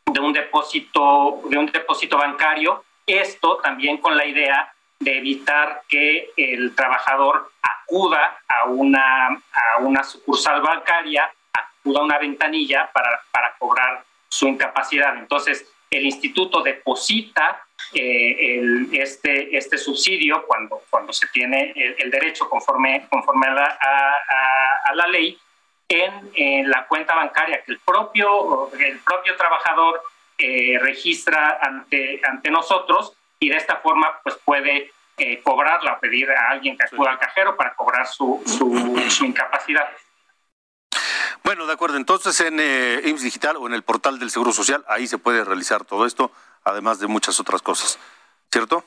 [0.05, 2.83] de un, depósito, de un depósito bancario.
[3.07, 10.03] Esto también con la idea de evitar que el trabajador acuda a una, a una
[10.03, 15.17] sucursal bancaria, acuda a una ventanilla para, para cobrar su incapacidad.
[15.17, 23.07] Entonces, el instituto deposita eh, este, este subsidio cuando, cuando se tiene el, derecho conforme,
[23.09, 23.79] conforme a, la,
[24.85, 25.39] a, la ley
[25.87, 30.01] en, la cuenta bancaria que el propio, el propio trabajador
[30.37, 36.51] eh, registra ante, ante nosotros y de esta forma pues puede eh, cobrarla, pedir a
[36.51, 39.89] alguien que acuda al cajero para cobrar su, su, incapacidad.
[41.43, 41.97] Bueno, de acuerdo.
[41.97, 45.43] Entonces, en eh, IMSS Digital o en el portal del Seguro Social, ahí se puede
[45.43, 46.31] realizar todo esto,
[46.63, 47.99] además de muchas otras cosas.
[48.51, 48.83] ¿Cierto?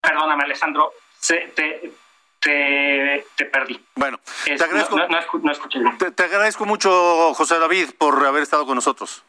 [0.00, 0.92] Perdóname, Alejandro.
[1.26, 1.92] te,
[2.40, 3.82] te, perdí.
[3.94, 4.96] Bueno, te, agradezco,
[6.14, 9.24] te, agradezco mucho, José David, por haber estado con nosotros.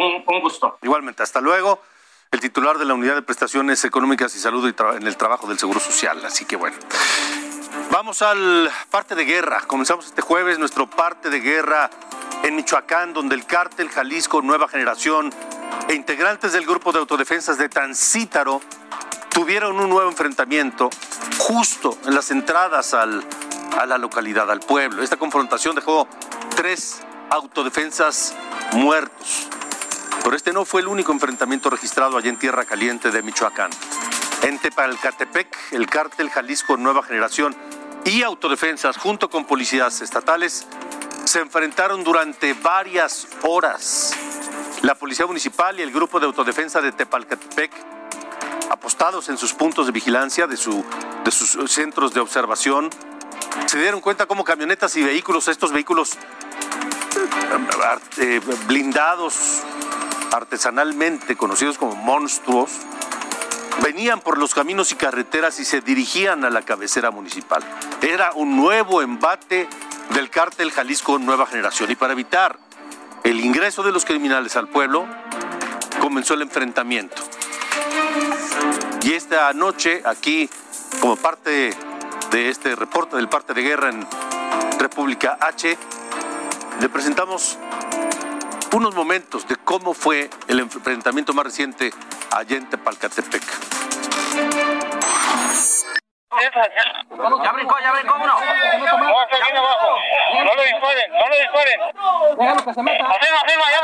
[0.00, 0.78] Un, gusto.
[0.80, 1.82] Igualmente, hasta luego
[2.30, 5.78] el titular de la Unidad de Prestaciones Económicas y Salud en el Trabajo del Seguro
[5.78, 6.24] Social.
[6.24, 6.76] Así que bueno.
[7.90, 9.60] Vamos al parte de guerra.
[9.66, 11.90] Comenzamos este jueves nuestro parte de guerra
[12.42, 15.30] en Michoacán, donde el cártel Jalisco Nueva Generación
[15.88, 18.62] e integrantes del grupo de autodefensas de Tancítaro
[19.28, 20.88] tuvieron un nuevo enfrentamiento
[21.38, 23.22] justo en las entradas al,
[23.78, 25.02] a la localidad, al pueblo.
[25.02, 26.08] Esta confrontación dejó
[26.56, 28.34] tres autodefensas
[28.72, 29.48] muertos.
[30.22, 33.70] Pero este no fue el único enfrentamiento registrado allí en Tierra Caliente de Michoacán.
[34.42, 37.56] En Tepalcatepec, el cártel Jalisco Nueva Generación
[38.04, 40.66] y autodefensas, junto con policías estatales,
[41.24, 44.14] se enfrentaron durante varias horas.
[44.82, 47.70] La Policía Municipal y el Grupo de Autodefensa de Tepalcatepec,
[48.70, 50.84] apostados en sus puntos de vigilancia de, su,
[51.24, 52.88] de sus centros de observación,
[53.66, 56.16] se dieron cuenta cómo camionetas y vehículos, estos vehículos
[58.18, 59.62] eh, blindados
[60.32, 62.70] artesanalmente conocidos como monstruos,
[63.82, 67.62] venían por los caminos y carreteras y se dirigían a la cabecera municipal.
[68.02, 69.68] Era un nuevo embate
[70.14, 72.58] del cártel Jalisco Nueva Generación y para evitar
[73.24, 75.06] el ingreso de los criminales al pueblo,
[76.00, 77.22] comenzó el enfrentamiento.
[79.02, 80.48] Y esta noche, aquí,
[81.00, 81.74] como parte
[82.30, 84.06] de este reporte del parte de guerra en
[84.78, 85.76] República H,
[86.80, 87.58] le presentamos
[88.72, 91.92] unos momentos de cómo fue el enfrentamiento más reciente
[92.30, 93.42] allá en Tepalcatepec.
[97.42, 98.34] Ya brincó, ya brincó uno.
[100.34, 101.80] No lo disparen, no lo disparen.
[102.38, 103.04] Déjalo que se meta.
[103.04, 103.79] Arriba, arriba, ya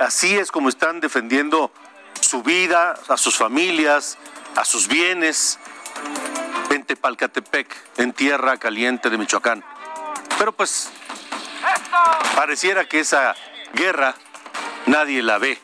[0.00, 1.70] Así, es como están defendiendo
[2.20, 4.18] su vida, a sus familias,
[4.56, 5.60] a sus bienes
[6.70, 9.62] en Tepalcatepec, en tierra caliente de Michoacán.
[10.38, 10.90] Pero pues
[12.34, 13.36] pareciera que esa
[13.72, 14.16] guerra
[14.86, 15.56] nadie la ve,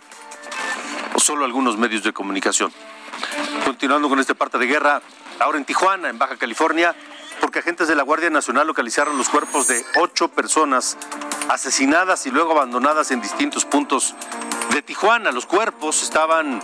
[1.14, 2.72] o solo algunos medios de comunicación.
[3.64, 5.02] Continuando con esta parte de guerra,
[5.40, 6.94] ahora en Tijuana, en Baja California,
[7.40, 10.96] porque agentes de la Guardia Nacional localizaron los cuerpos de ocho personas
[11.48, 14.14] asesinadas y luego abandonadas en distintos puntos
[14.72, 15.32] de Tijuana.
[15.32, 16.62] Los cuerpos estaban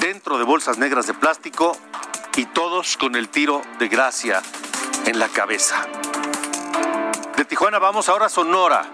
[0.00, 1.76] dentro de bolsas negras de plástico
[2.36, 4.42] y todos con el tiro de gracia
[5.06, 5.86] en la cabeza.
[7.36, 8.84] De Tijuana vamos ahora a Sonora,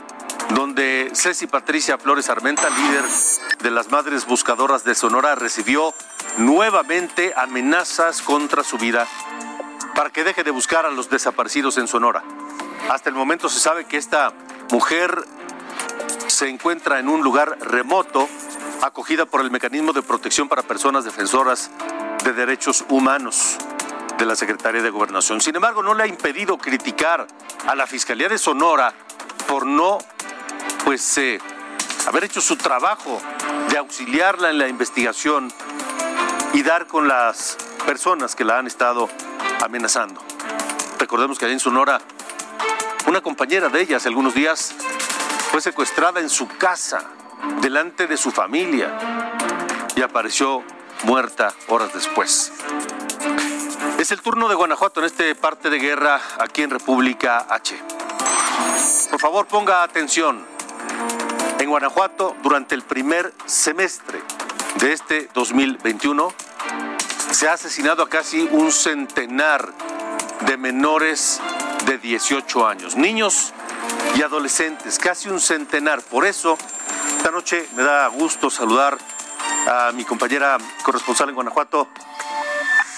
[0.50, 3.04] donde Ceci Patricia Flores Armenta, líder
[3.60, 5.94] de las Madres Buscadoras de Sonora, recibió
[6.37, 9.06] nuevamente amenazas contra su vida
[9.94, 12.22] para que deje de buscar a los desaparecidos en Sonora.
[12.90, 14.33] Hasta el momento se sabe que esta
[14.75, 15.25] mujer
[16.27, 18.29] se encuentra en un lugar remoto,
[18.83, 21.70] acogida por el Mecanismo de Protección para Personas Defensoras
[22.25, 23.56] de Derechos Humanos
[24.18, 25.40] de la Secretaría de Gobernación.
[25.40, 27.25] Sin embargo, no le ha impedido criticar
[27.68, 28.92] a la Fiscalía de Sonora
[29.46, 29.98] por no,
[30.85, 31.38] pues, eh,
[32.08, 33.22] haber hecho su trabajo
[33.68, 35.52] de auxiliarla en la investigación
[36.52, 37.56] y dar con las
[37.87, 39.08] personas que la han estado
[39.62, 40.20] amenazando.
[40.98, 42.00] Recordemos que allá en Sonora
[43.15, 44.75] Una compañera de ella hace algunos días
[45.52, 47.04] fue secuestrada en su casa,
[47.60, 48.92] delante de su familia,
[49.94, 50.65] y apareció
[51.04, 52.50] muerta horas después.
[54.00, 57.81] Es el turno de Guanajuato en este parte de guerra aquí en República H.
[59.12, 60.44] Por favor, ponga atención.
[61.60, 64.21] En Guanajuato, durante el primer semestre
[64.81, 66.35] de este 2021,
[67.31, 69.73] se ha asesinado a casi un centenar
[70.48, 71.40] de menores
[71.87, 73.52] de 18 años, niños
[74.16, 76.02] y adolescentes, casi un centenar.
[76.02, 76.56] Por eso,
[77.16, 78.98] esta noche me da gusto saludar
[79.66, 81.88] a mi compañera corresponsal en Guanajuato,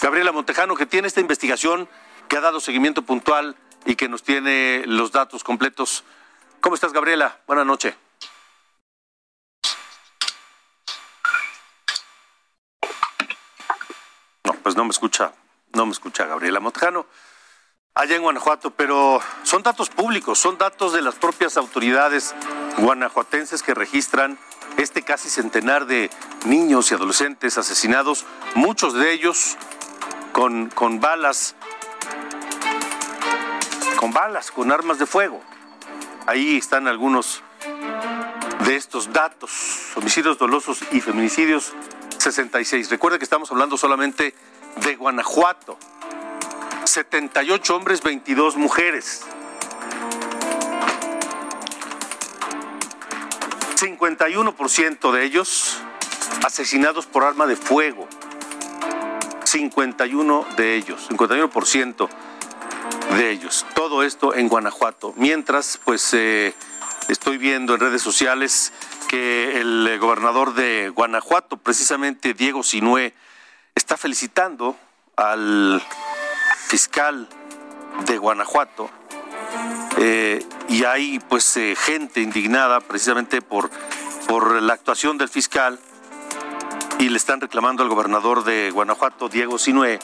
[0.01, 1.89] Gabriela Montejano, que tiene esta investigación,
[2.28, 6.05] que ha dado seguimiento puntual y que nos tiene los datos completos.
[6.61, 7.41] ¿Cómo estás, Gabriela?
[7.47, 7.95] Buenas noches.
[14.45, 15.32] No, pues no me escucha,
[15.72, 17.07] no me escucha Gabriela Montejano
[17.97, 22.35] allá en Guanajuato, pero son datos públicos, son datos de las propias autoridades
[22.79, 24.39] guanajuatenses que registran
[24.77, 26.11] este casi centenar de
[26.45, 29.57] niños y adolescentes asesinados, muchos de ellos
[30.33, 31.57] con, con balas,
[33.97, 35.41] con balas, con armas de fuego.
[36.27, 37.43] Ahí están algunos
[38.67, 41.73] de estos datos, homicidios dolosos y feminicidios
[42.19, 42.91] 66.
[42.91, 44.35] Recuerde que estamos hablando solamente
[44.77, 45.79] de Guanajuato.
[46.87, 49.22] 78 hombres, 22 mujeres.
[53.76, 55.78] 51% de ellos
[56.45, 58.09] asesinados por arma de fuego.
[59.45, 62.09] 51 de ellos, 51%
[63.16, 63.66] de ellos.
[63.74, 65.14] Todo esto en Guanajuato.
[65.16, 66.55] Mientras, pues eh,
[67.09, 68.72] estoy viendo en redes sociales
[69.09, 73.14] que el gobernador de Guanajuato, precisamente Diego Sinué,
[73.74, 74.76] está felicitando
[75.16, 75.82] al
[76.67, 77.29] fiscal
[78.07, 78.91] de Guanajuato
[79.99, 83.71] eh, y hay pues eh, gente indignada precisamente por,
[84.27, 85.79] por la actuación del fiscal
[86.99, 90.01] y le están reclamando al gobernador de Guanajuato, Diego Sinué,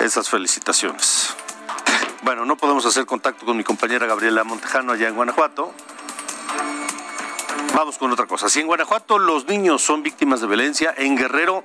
[0.00, 1.34] esas felicitaciones.
[2.22, 5.72] Bueno, no podemos hacer contacto con mi compañera Gabriela Montejano allá en Guanajuato.
[7.74, 8.48] Vamos con otra cosa.
[8.48, 11.64] Si en Guanajuato los niños son víctimas de violencia, en Guerrero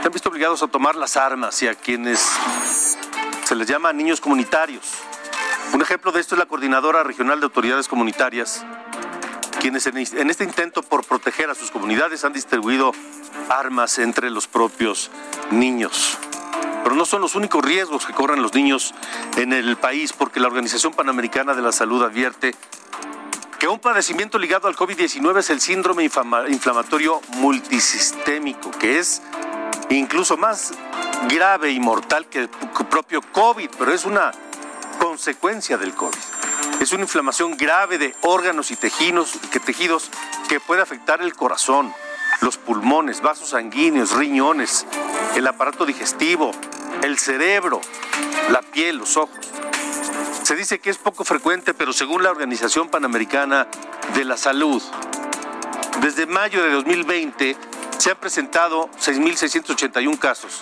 [0.00, 2.20] se han visto obligados a tomar las armas y a quienes
[3.44, 4.84] se les llama niños comunitarios.
[5.72, 8.64] Un ejemplo de esto es la Coordinadora Regional de Autoridades Comunitarias,
[9.60, 12.92] quienes en este intento por proteger a sus comunidades han distribuido
[13.50, 15.10] armas entre los propios
[15.50, 16.16] niños.
[16.84, 18.94] Pero no son los únicos riesgos que corren los niños
[19.36, 22.54] en el país, porque la Organización Panamericana de la Salud advierte
[23.58, 29.20] que un padecimiento ligado al COVID-19 es el síndrome inflamatorio multisistémico, que es
[29.90, 30.72] incluso más
[31.28, 34.32] grave y mortal que el propio COVID, pero es una
[34.98, 36.18] consecuencia del COVID.
[36.80, 41.92] Es una inflamación grave de órganos y tejidos que, puede afectar el corazón,
[42.40, 44.86] los pulmones, vasos sanguíneos, riñones,
[45.34, 46.52] el aparato digestivo,
[47.02, 47.80] el cerebro,
[48.50, 49.38] la piel, los ojos.
[50.42, 53.66] Se dice que es poco frecuente, pero según la Organización Panamericana
[54.14, 54.82] de la Salud,
[56.00, 57.56] desde mayo de 2020
[57.98, 60.60] se han presentado 6.681 casos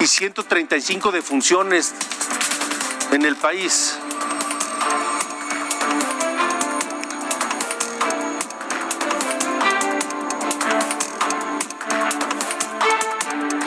[0.00, 1.94] y 135 defunciones
[3.12, 3.98] en el país.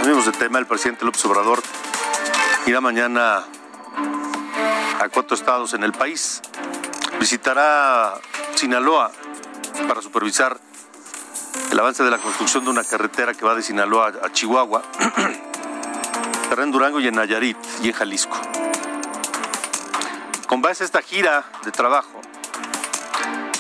[0.01, 1.61] Amigos de tema, el presidente López Obrador
[2.65, 3.45] irá mañana
[4.99, 6.41] a cuatro estados en el país.
[7.19, 8.19] Visitará
[8.55, 9.11] Sinaloa
[9.87, 10.59] para supervisar
[11.71, 14.83] el avance de la construcción de una carretera que va de Sinaloa a Chihuahua,
[16.57, 18.37] en Durango y en Nayarit y en Jalisco.
[20.47, 22.19] Con base a esta gira de trabajo,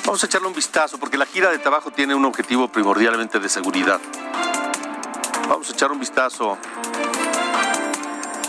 [0.05, 3.47] vamos a echarle un vistazo porque la gira de trabajo tiene un objetivo primordialmente de
[3.47, 4.01] seguridad.
[5.47, 6.57] Vamos a echar un vistazo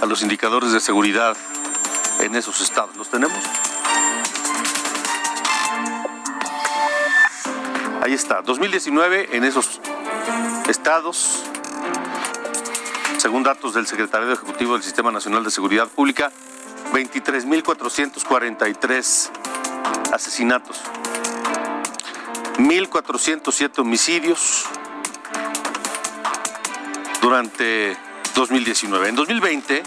[0.00, 1.36] a los indicadores de seguridad
[2.20, 2.96] en esos estados.
[2.96, 3.38] ¿Los tenemos?
[8.10, 9.80] Ahí está, 2019 en esos
[10.66, 11.44] estados,
[13.18, 16.32] según datos del Secretario Ejecutivo del Sistema Nacional de Seguridad Pública,
[16.92, 19.30] 23.443
[20.12, 20.80] asesinatos,
[22.58, 24.64] 1.407 homicidios
[27.22, 27.96] durante
[28.34, 29.08] 2019.
[29.08, 29.84] En 2020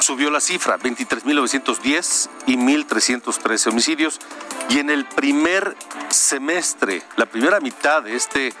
[0.00, 4.20] subió la cifra, 23.910 y 1.313 homicidios.
[4.68, 5.76] Y en el primer
[6.10, 8.52] semestre, la primera mitad de este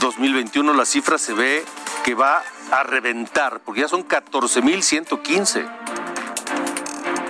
[0.00, 1.64] 2021, la cifra se ve
[2.04, 5.66] que va a reventar, porque ya son 14.115.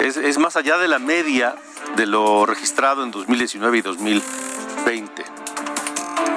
[0.01, 1.55] Es, más allá de la media
[1.97, 5.25] de lo registrado en 2019 y 2020.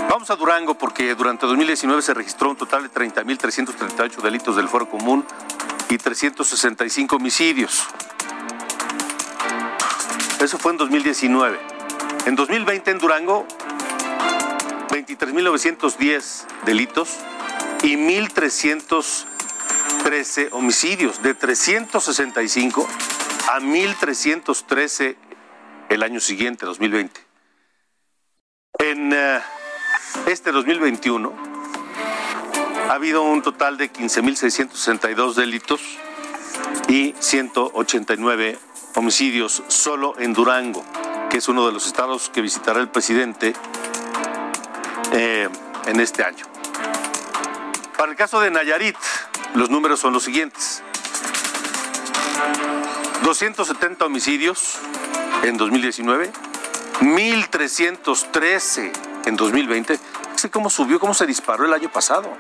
[0.10, 4.88] Vamos a Durango porque durante 2019 se registró un total de 30.338 delitos del foro
[4.88, 5.26] común
[5.90, 7.84] y 365 homicidios.
[10.40, 11.75] Eso fue en 2019.
[12.26, 13.46] En 2020 en Durango,
[14.90, 17.20] 23.910 delitos
[17.84, 22.88] y 1.313 homicidios, de 365
[23.52, 25.16] a 1.313
[25.90, 27.22] el año siguiente, 2020.
[28.80, 29.40] En eh,
[30.26, 31.32] este 2021
[32.90, 36.00] ha habido un total de 15.662 delitos
[36.88, 38.58] y 189
[38.96, 40.84] homicidios solo en Durango,
[41.36, 43.54] que es uno de los estados que visitará el presidente
[45.12, 45.50] eh,
[45.86, 46.46] en este año.
[47.98, 48.96] Para el caso de Nayarit,
[49.54, 50.82] los números son los siguientes.
[53.26, 54.78] 270 homicidios
[55.44, 56.32] en 2019,
[57.02, 58.94] 1.313
[59.26, 60.00] en 2020.
[60.36, 62.32] Sé cómo subió, cómo se disparó el año pasado,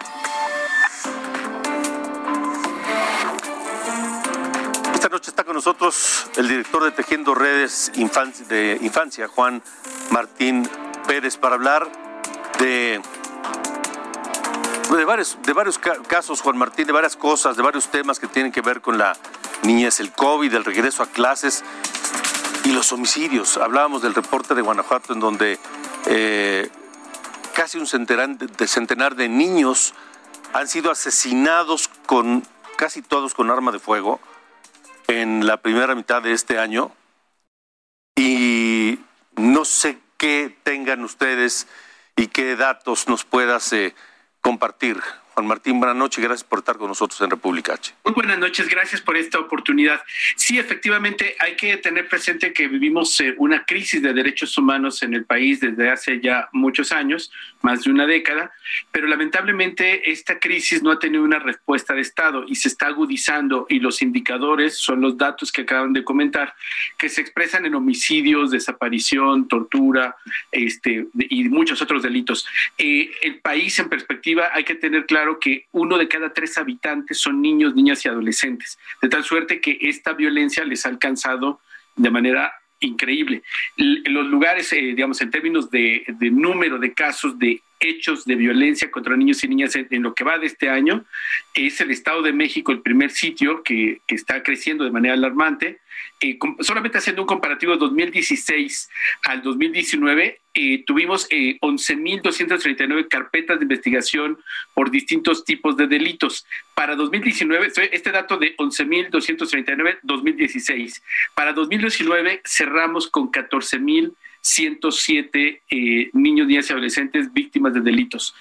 [4.94, 9.62] Esta noche está con nosotros el director de Tejiendo Redes de Infancia, Juan
[10.10, 10.68] Martín
[11.08, 11.88] Pérez para hablar
[12.60, 13.02] de,
[14.96, 18.52] de, varios, de varios casos, Juan Martín, de varias cosas, de varios temas que tienen
[18.52, 19.16] que ver con la
[19.64, 21.64] niñez, el COVID, el regreso a clases
[22.64, 23.58] y los homicidios.
[23.58, 25.60] Hablábamos del reporte de Guanajuato en donde
[26.08, 26.70] eh,
[27.56, 29.94] casi un centenar de, niños
[30.54, 32.46] han sido asesinados con
[32.76, 34.20] casi todos con arma de fuego
[35.08, 36.92] en la primera mitad de este año.
[38.18, 39.00] Y
[39.38, 41.68] no sé qué tengan ustedes
[42.18, 43.96] y qué datos nos puedas eh,
[44.42, 45.02] compartir.
[45.36, 47.94] Juan Martín, buenas noches, gracias por estar con nosotros en República H.
[48.06, 50.02] Muy buenas noches, gracias por esta oportunidad.
[50.38, 55.14] Sí, efectivamente, hay que tener presente que vivimos eh, una crisis de derechos humanos en
[55.14, 58.54] el país desde hace ya muchos años, más de una década,
[58.94, 63.66] pero lamentablemente esta crisis no ha tenido una respuesta de Estado y se está agudizando
[63.68, 66.56] y los indicadores son los datos que acaban de comentar,
[66.98, 70.16] que se expresan en homicidios, desaparición, tortura
[70.50, 72.48] este, y muchos otros delitos.
[72.78, 77.20] Eh, el país en perspectiva hay que tener claro que uno de cada tres habitantes
[77.20, 81.60] son niños, niñas y adolescentes, de tal suerte que esta violencia les ha alcanzado
[81.96, 83.44] de manera increíble.
[83.78, 89.16] Los lugares, eh, digamos, en términos de, número de casos de hechos de violencia contra
[89.16, 91.06] niños y niñas en, lo que va de este año,
[91.54, 95.80] es el Estado de México el primer sitio que, que está creciendo de manera alarmante.
[96.22, 98.90] Eh, solamente haciendo un comparativo de 2016
[99.24, 104.40] al 2019, eh, tuvimos eh, 11.239 carpetas de investigación
[104.74, 106.46] por distintos tipos de delitos.
[106.74, 111.04] Para 2019, este dato de 11.239, 2016.
[111.34, 113.30] Para 2019 cerramos con
[114.46, 118.36] 14.107 eh, niños, niñas y adolescentes víctimas de delitos.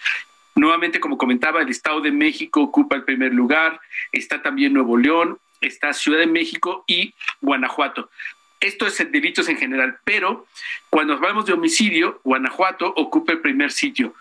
[0.55, 3.81] Nuevamente, como comentaba, el Estado de México ocupa el primer lugar,
[4.13, 8.11] está también Nuevo León, está Ciudad de México y Guanajuato.
[8.61, 10.47] Esto es delitos en general, pero
[10.91, 14.15] cuando hablamos de homicidio, Guanajuato ocupa el primer sitio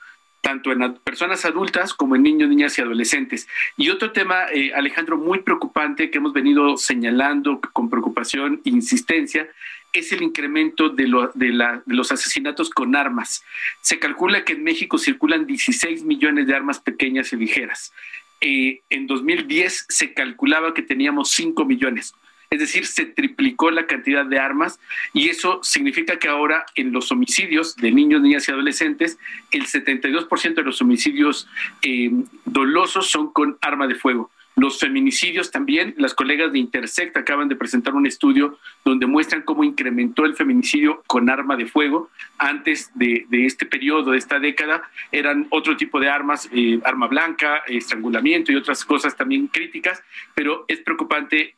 [0.43, 3.47] tanto en personas adultas como en niños, niñas y adolescentes.
[3.77, 9.47] Y otro tema, eh, Alejandro, muy preocupante que hemos venido señalando con preocupación e insistencia,
[9.93, 13.43] es el incremento de, los asesinatos con armas.
[13.81, 17.93] Se calcula que en México circulan 16 millones de armas pequeñas y ligeras.
[18.41, 22.13] Eh, en 2010 se calculaba que teníamos 5 millones.
[22.49, 24.79] Es decir, se triplicó la cantidad de armas
[25.11, 29.17] y eso significa que ahora en los homicidios de niños, niñas y adolescentes,
[29.51, 31.47] el 72% de los homicidios
[31.81, 32.11] eh,
[32.45, 34.29] dolosos son con arma de fuego.
[34.55, 39.63] Los feminicidios también, las colegas de Intersect acaban de presentar un estudio donde muestran cómo
[39.63, 42.11] incrementó el feminicidio con arma de fuego.
[42.37, 47.63] Antes de, este periodo, de esta década, eran otro tipo de armas, eh, arma blanca,
[47.67, 50.03] estrangulamiento y otras cosas también críticas,
[50.35, 51.55] pero es preocupante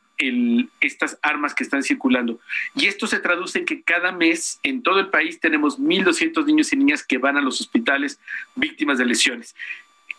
[0.80, 2.40] estas armas que están circulando.
[2.74, 6.72] Y esto se traduce en que cada mes en todo el país tenemos 1.200 niños
[6.72, 8.18] y niñas que van a los hospitales
[8.54, 9.54] víctimas de lesiones.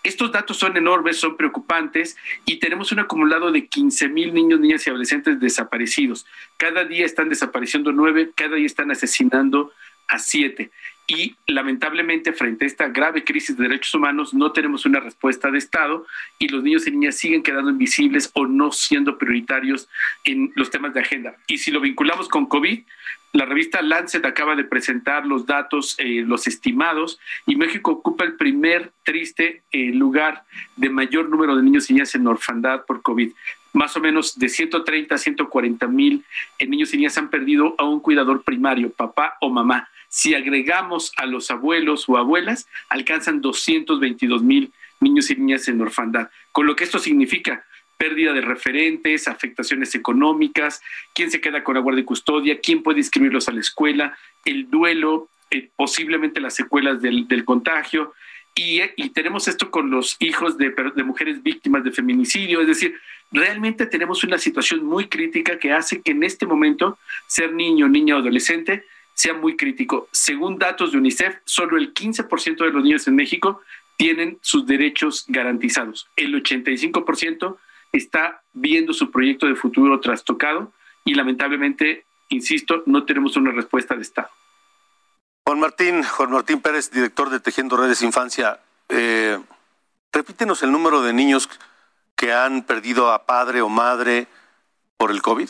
[0.07, 4.87] Estos datos son enormes, son preocupantes y tenemos un acumulado de 15 mil niños, niñas
[4.87, 6.25] y adolescentes desaparecidos.
[6.55, 9.73] Cada día están desapareciendo nueve, cada día están asesinando
[10.07, 10.71] a siete.
[11.09, 15.57] Y lamentablemente frente a esta grave crisis de derechos humanos no tenemos una respuesta de
[15.57, 16.05] Estado
[16.37, 19.87] y los niños y niñas siguen quedando invisibles o no siendo prioritarios
[20.25, 21.37] en los temas de agenda.
[21.47, 22.81] Y si lo vinculamos con COVID,
[23.33, 28.35] la revista Lancet acaba de presentar los datos, eh, los estimados, y México ocupa el
[28.35, 30.43] primer triste eh, lugar
[30.75, 33.31] de mayor número de niños y niñas en orfandad por COVID.
[33.73, 36.25] Más o menos de 130 a 140 mil
[36.57, 39.89] eh, niños y niñas han perdido a un cuidador primario, papá o mamá.
[40.09, 46.29] Si agregamos a los abuelos o abuelas, alcanzan 222 mil niños y niñas en orfandad.
[46.51, 47.65] Con lo que esto significa,
[47.97, 50.81] pérdida de referentes, afectaciones económicas,
[51.13, 54.69] quién se queda con la guardia y custodia, quién puede inscribirlos a la escuela, el
[54.69, 58.13] duelo, eh, posiblemente las secuelas del, contagio.
[58.55, 62.95] Y, tenemos esto con los hijos de, de mujeres víctimas de feminicidio, es decir,
[63.31, 66.97] realmente tenemos una situación muy crítica que hace que en este momento
[67.27, 68.83] ser niño, niña o adolescente
[69.17, 70.07] sea muy crítico.
[70.11, 73.61] Según datos de UNICEF, solo el 15% de los niños en México
[73.97, 76.07] tienen sus derechos garantizados.
[76.15, 77.57] El 85%
[77.91, 80.71] está viendo su proyecto de futuro trastocado
[81.03, 84.29] y lamentablemente, insisto, no tenemos una respuesta de Estado.
[85.45, 89.39] Juan Martín, Juan Martín Pérez, director de Tejiendo Redes Infancia, eh,
[90.13, 91.49] repítenos el número de niños
[92.15, 94.27] que han perdido a padre o madre
[94.95, 95.49] por el COVID.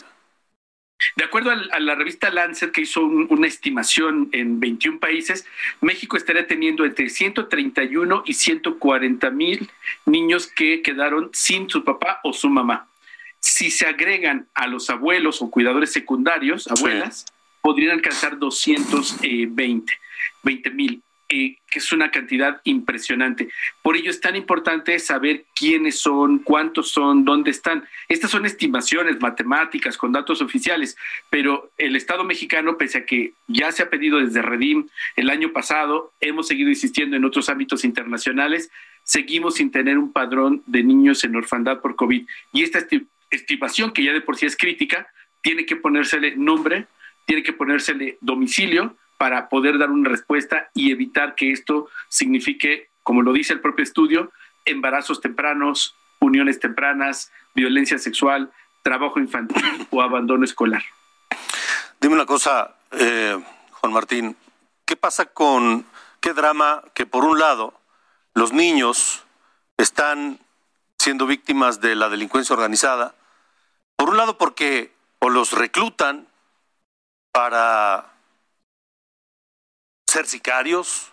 [1.16, 5.46] De acuerdo a la revista Lancet, que hizo una estimación en 21 países,
[5.80, 9.70] México estaría teniendo entre 131 y 140 mil
[10.06, 12.88] niños que quedaron sin su papá o su mamá.
[13.38, 17.26] Si se agregan a los abuelos o cuidadores secundarios, abuelas,
[17.60, 19.92] podrían alcanzar 220
[20.70, 21.02] mil.
[21.30, 23.50] Eh, que es una cantidad impresionante.
[23.82, 27.86] Por ello es tan importante saber quiénes son, cuántos son, dónde están.
[28.08, 30.96] Estas son estimaciones matemáticas con datos oficiales,
[31.28, 35.52] pero el Estado mexicano, pese a que ya se ha pedido desde Redim el año
[35.52, 38.70] pasado, hemos seguido insistiendo en otros ámbitos internacionales,
[39.02, 42.26] seguimos sin tener un padrón de niños en orfandad por COVID.
[42.54, 42.78] Y esta
[43.30, 45.08] estimación, que ya de por sí es crítica,
[45.42, 46.86] tiene que ponérsele nombre,
[47.26, 53.22] tiene que ponérsele domicilio, para poder dar una respuesta y evitar que esto signifique, como
[53.22, 54.32] lo dice el propio estudio,
[54.64, 58.50] embarazos tempranos, uniones tempranas, violencia sexual,
[58.82, 60.82] trabajo infantil o abandono escolar.
[62.00, 63.36] Dime una cosa, eh,
[63.72, 64.36] Juan Martín,
[64.84, 65.84] ¿qué pasa con
[66.20, 67.74] qué drama que por un lado
[68.34, 69.24] los niños
[69.76, 70.38] están
[70.96, 73.14] siendo víctimas de la delincuencia organizada?
[73.96, 76.28] Por un lado porque o los reclutan
[77.32, 78.12] para
[80.08, 81.12] ser sicarios,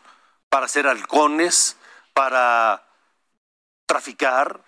[0.50, 1.78] para ser halcones,
[2.14, 2.88] para
[3.86, 4.62] traficar,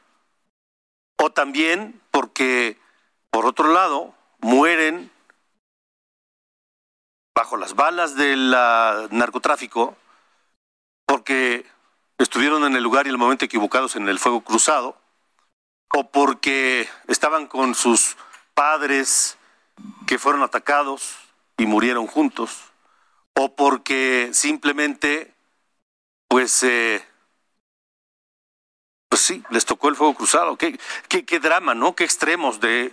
[1.18, 2.78] o también porque,
[3.32, 5.10] por otro lado, mueren
[7.34, 9.96] bajo las balas del narcotráfico
[11.06, 11.66] porque
[12.18, 14.98] estuvieron en el lugar y el momento equivocados en el fuego cruzado,
[15.94, 18.18] o porque estaban con sus
[18.54, 19.38] padres
[20.06, 21.16] que fueron atacados
[21.58, 22.72] y murieron juntos,
[23.38, 25.32] o porque simplemente,
[26.28, 27.02] pues, eh,
[29.10, 30.58] pues sí, les tocó el fuego cruzado.
[30.58, 30.78] Qué,
[31.08, 31.96] qué, drama, ¿no?
[31.96, 32.92] Qué extremos de,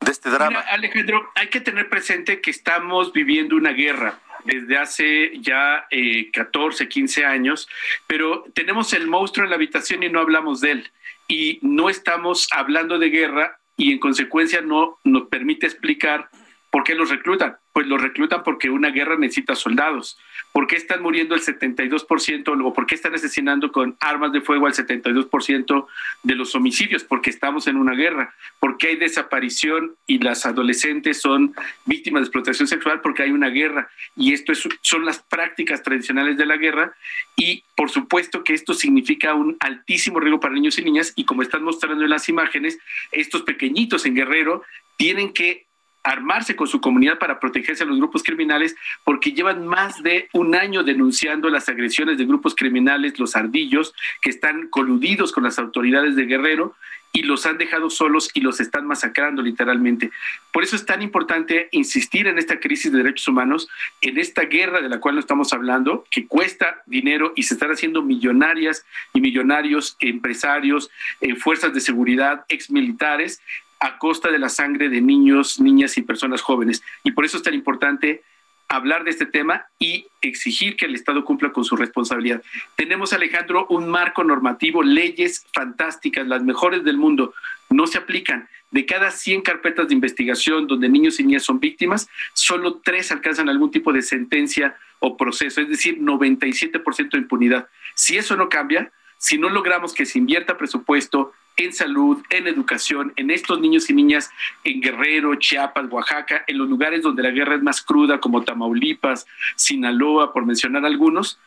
[0.00, 0.60] de este drama.
[0.60, 6.88] Alejandro, hay que tener presente que estamos viviendo una guerra desde hace ya eh, 14,
[6.88, 7.68] 15 años,
[8.08, 10.90] pero tenemos el monstruo en la habitación y no hablamos de él.
[11.28, 16.28] Y no estamos hablando de guerra y en consecuencia no nos permite explicar
[16.76, 20.16] por qué los reclutan pues los reclutan porque una guerra necesita soldados.
[20.50, 24.66] ¿Por qué están muriendo el 72% o por qué están asesinando con armas de fuego
[24.66, 25.86] al 72%
[26.22, 27.04] de los homicidios?
[27.04, 28.34] Porque estamos en una guerra.
[28.60, 31.54] ¿Por qué hay desaparición y las adolescentes son
[31.84, 33.02] víctimas de explotación sexual?
[33.02, 33.90] Porque hay una guerra.
[34.16, 36.94] Y esto son las prácticas tradicionales de la guerra.
[37.36, 41.12] Y por supuesto que esto significa un altísimo riesgo para niños y niñas.
[41.14, 42.78] Y como están mostrando en las imágenes,
[43.12, 44.62] estos pequeñitos en Guerrero
[44.96, 45.65] tienen que
[46.06, 50.54] armarse con su comunidad para protegerse a los grupos criminales porque llevan más de un
[50.54, 53.92] año denunciando las agresiones de grupos criminales, los ardillos,
[54.22, 56.76] que están coludidos con las autoridades de Guerrero
[57.12, 60.10] y los han dejado solos y los están masacrando literalmente.
[60.52, 63.68] Por eso es tan importante insistir en esta crisis de derechos humanos,
[64.02, 67.70] en esta guerra de la cual no estamos hablando, que cuesta dinero y se están
[67.70, 68.84] haciendo millonarias
[69.14, 70.90] y millonarios empresarios,
[71.22, 73.40] eh, fuerzas de seguridad, exmilitares,
[73.80, 76.82] a costa de la sangre de niños, niñas y personas jóvenes.
[77.04, 78.22] Y por eso es tan importante
[78.68, 82.42] hablar de este tema y exigir que el Estado cumpla con su responsabilidad.
[82.74, 87.34] Tenemos, Alejandro, un marco normativo, leyes fantásticas, las mejores del mundo,
[87.70, 88.48] no se aplican.
[88.72, 93.48] De cada 100 carpetas de investigación donde niños y niñas son víctimas, solo tres alcanzan
[93.48, 97.68] algún tipo de sentencia o proceso, es decir, 97% de impunidad.
[97.94, 103.12] Si eso no cambia, si no logramos que se invierta presupuesto en salud, en educación,
[103.16, 104.30] en estos niños y niñas
[104.64, 109.26] en Guerrero, Chiapas, Oaxaca, en los lugares donde la guerra es más cruda, como Tamaulipas,
[109.56, 111.38] Sinaloa, por mencionar algunos,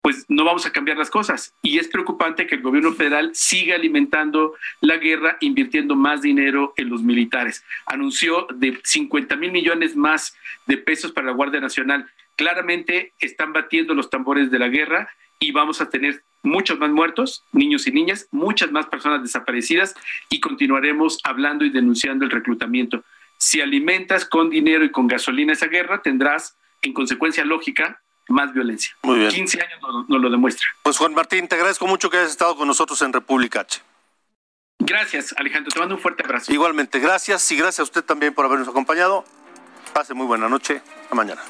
[0.00, 1.52] pues no vamos a cambiar las cosas.
[1.62, 6.88] Y es preocupante que el gobierno federal siga alimentando la guerra, invirtiendo más dinero en
[6.88, 7.64] los militares.
[7.86, 12.08] Anunció de 50 mil millones más de pesos para la Guardia Nacional.
[12.36, 17.44] Claramente están batiendo los tambores de la guerra y vamos a tener muchos más muertos,
[17.52, 19.94] niños y niñas, muchas más personas desaparecidas
[20.30, 23.04] y continuaremos hablando y denunciando el reclutamiento.
[23.38, 28.94] Si alimentas con dinero y con gasolina esa guerra, tendrás en consecuencia lógica más violencia.
[29.02, 29.30] Muy bien.
[29.30, 30.66] 15 años nos, lo demuestra.
[30.82, 33.80] Pues Juan Martín, te agradezco mucho que hayas estado con nosotros en República H.
[34.80, 35.72] Gracias, Alejandro.
[35.72, 36.52] Te mando un fuerte abrazo.
[36.52, 39.24] Igualmente, gracias y gracias a usted también por habernos acompañado.
[39.92, 40.82] Pase muy buena noche.
[41.02, 41.40] Hasta mañana.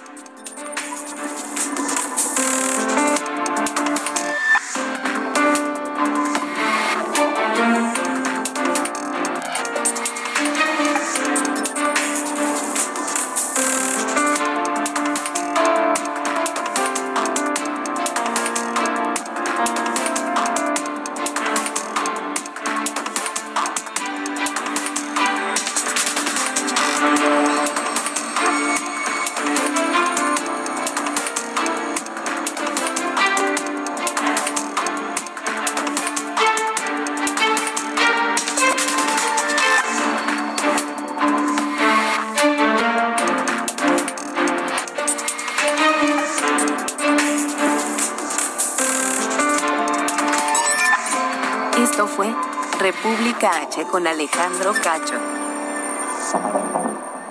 [53.90, 55.14] Con Alejandro Cacho.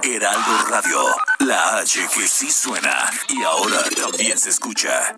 [0.03, 1.05] Heraldo Radio,
[1.39, 5.17] la H que sí suena y ahora también se escucha.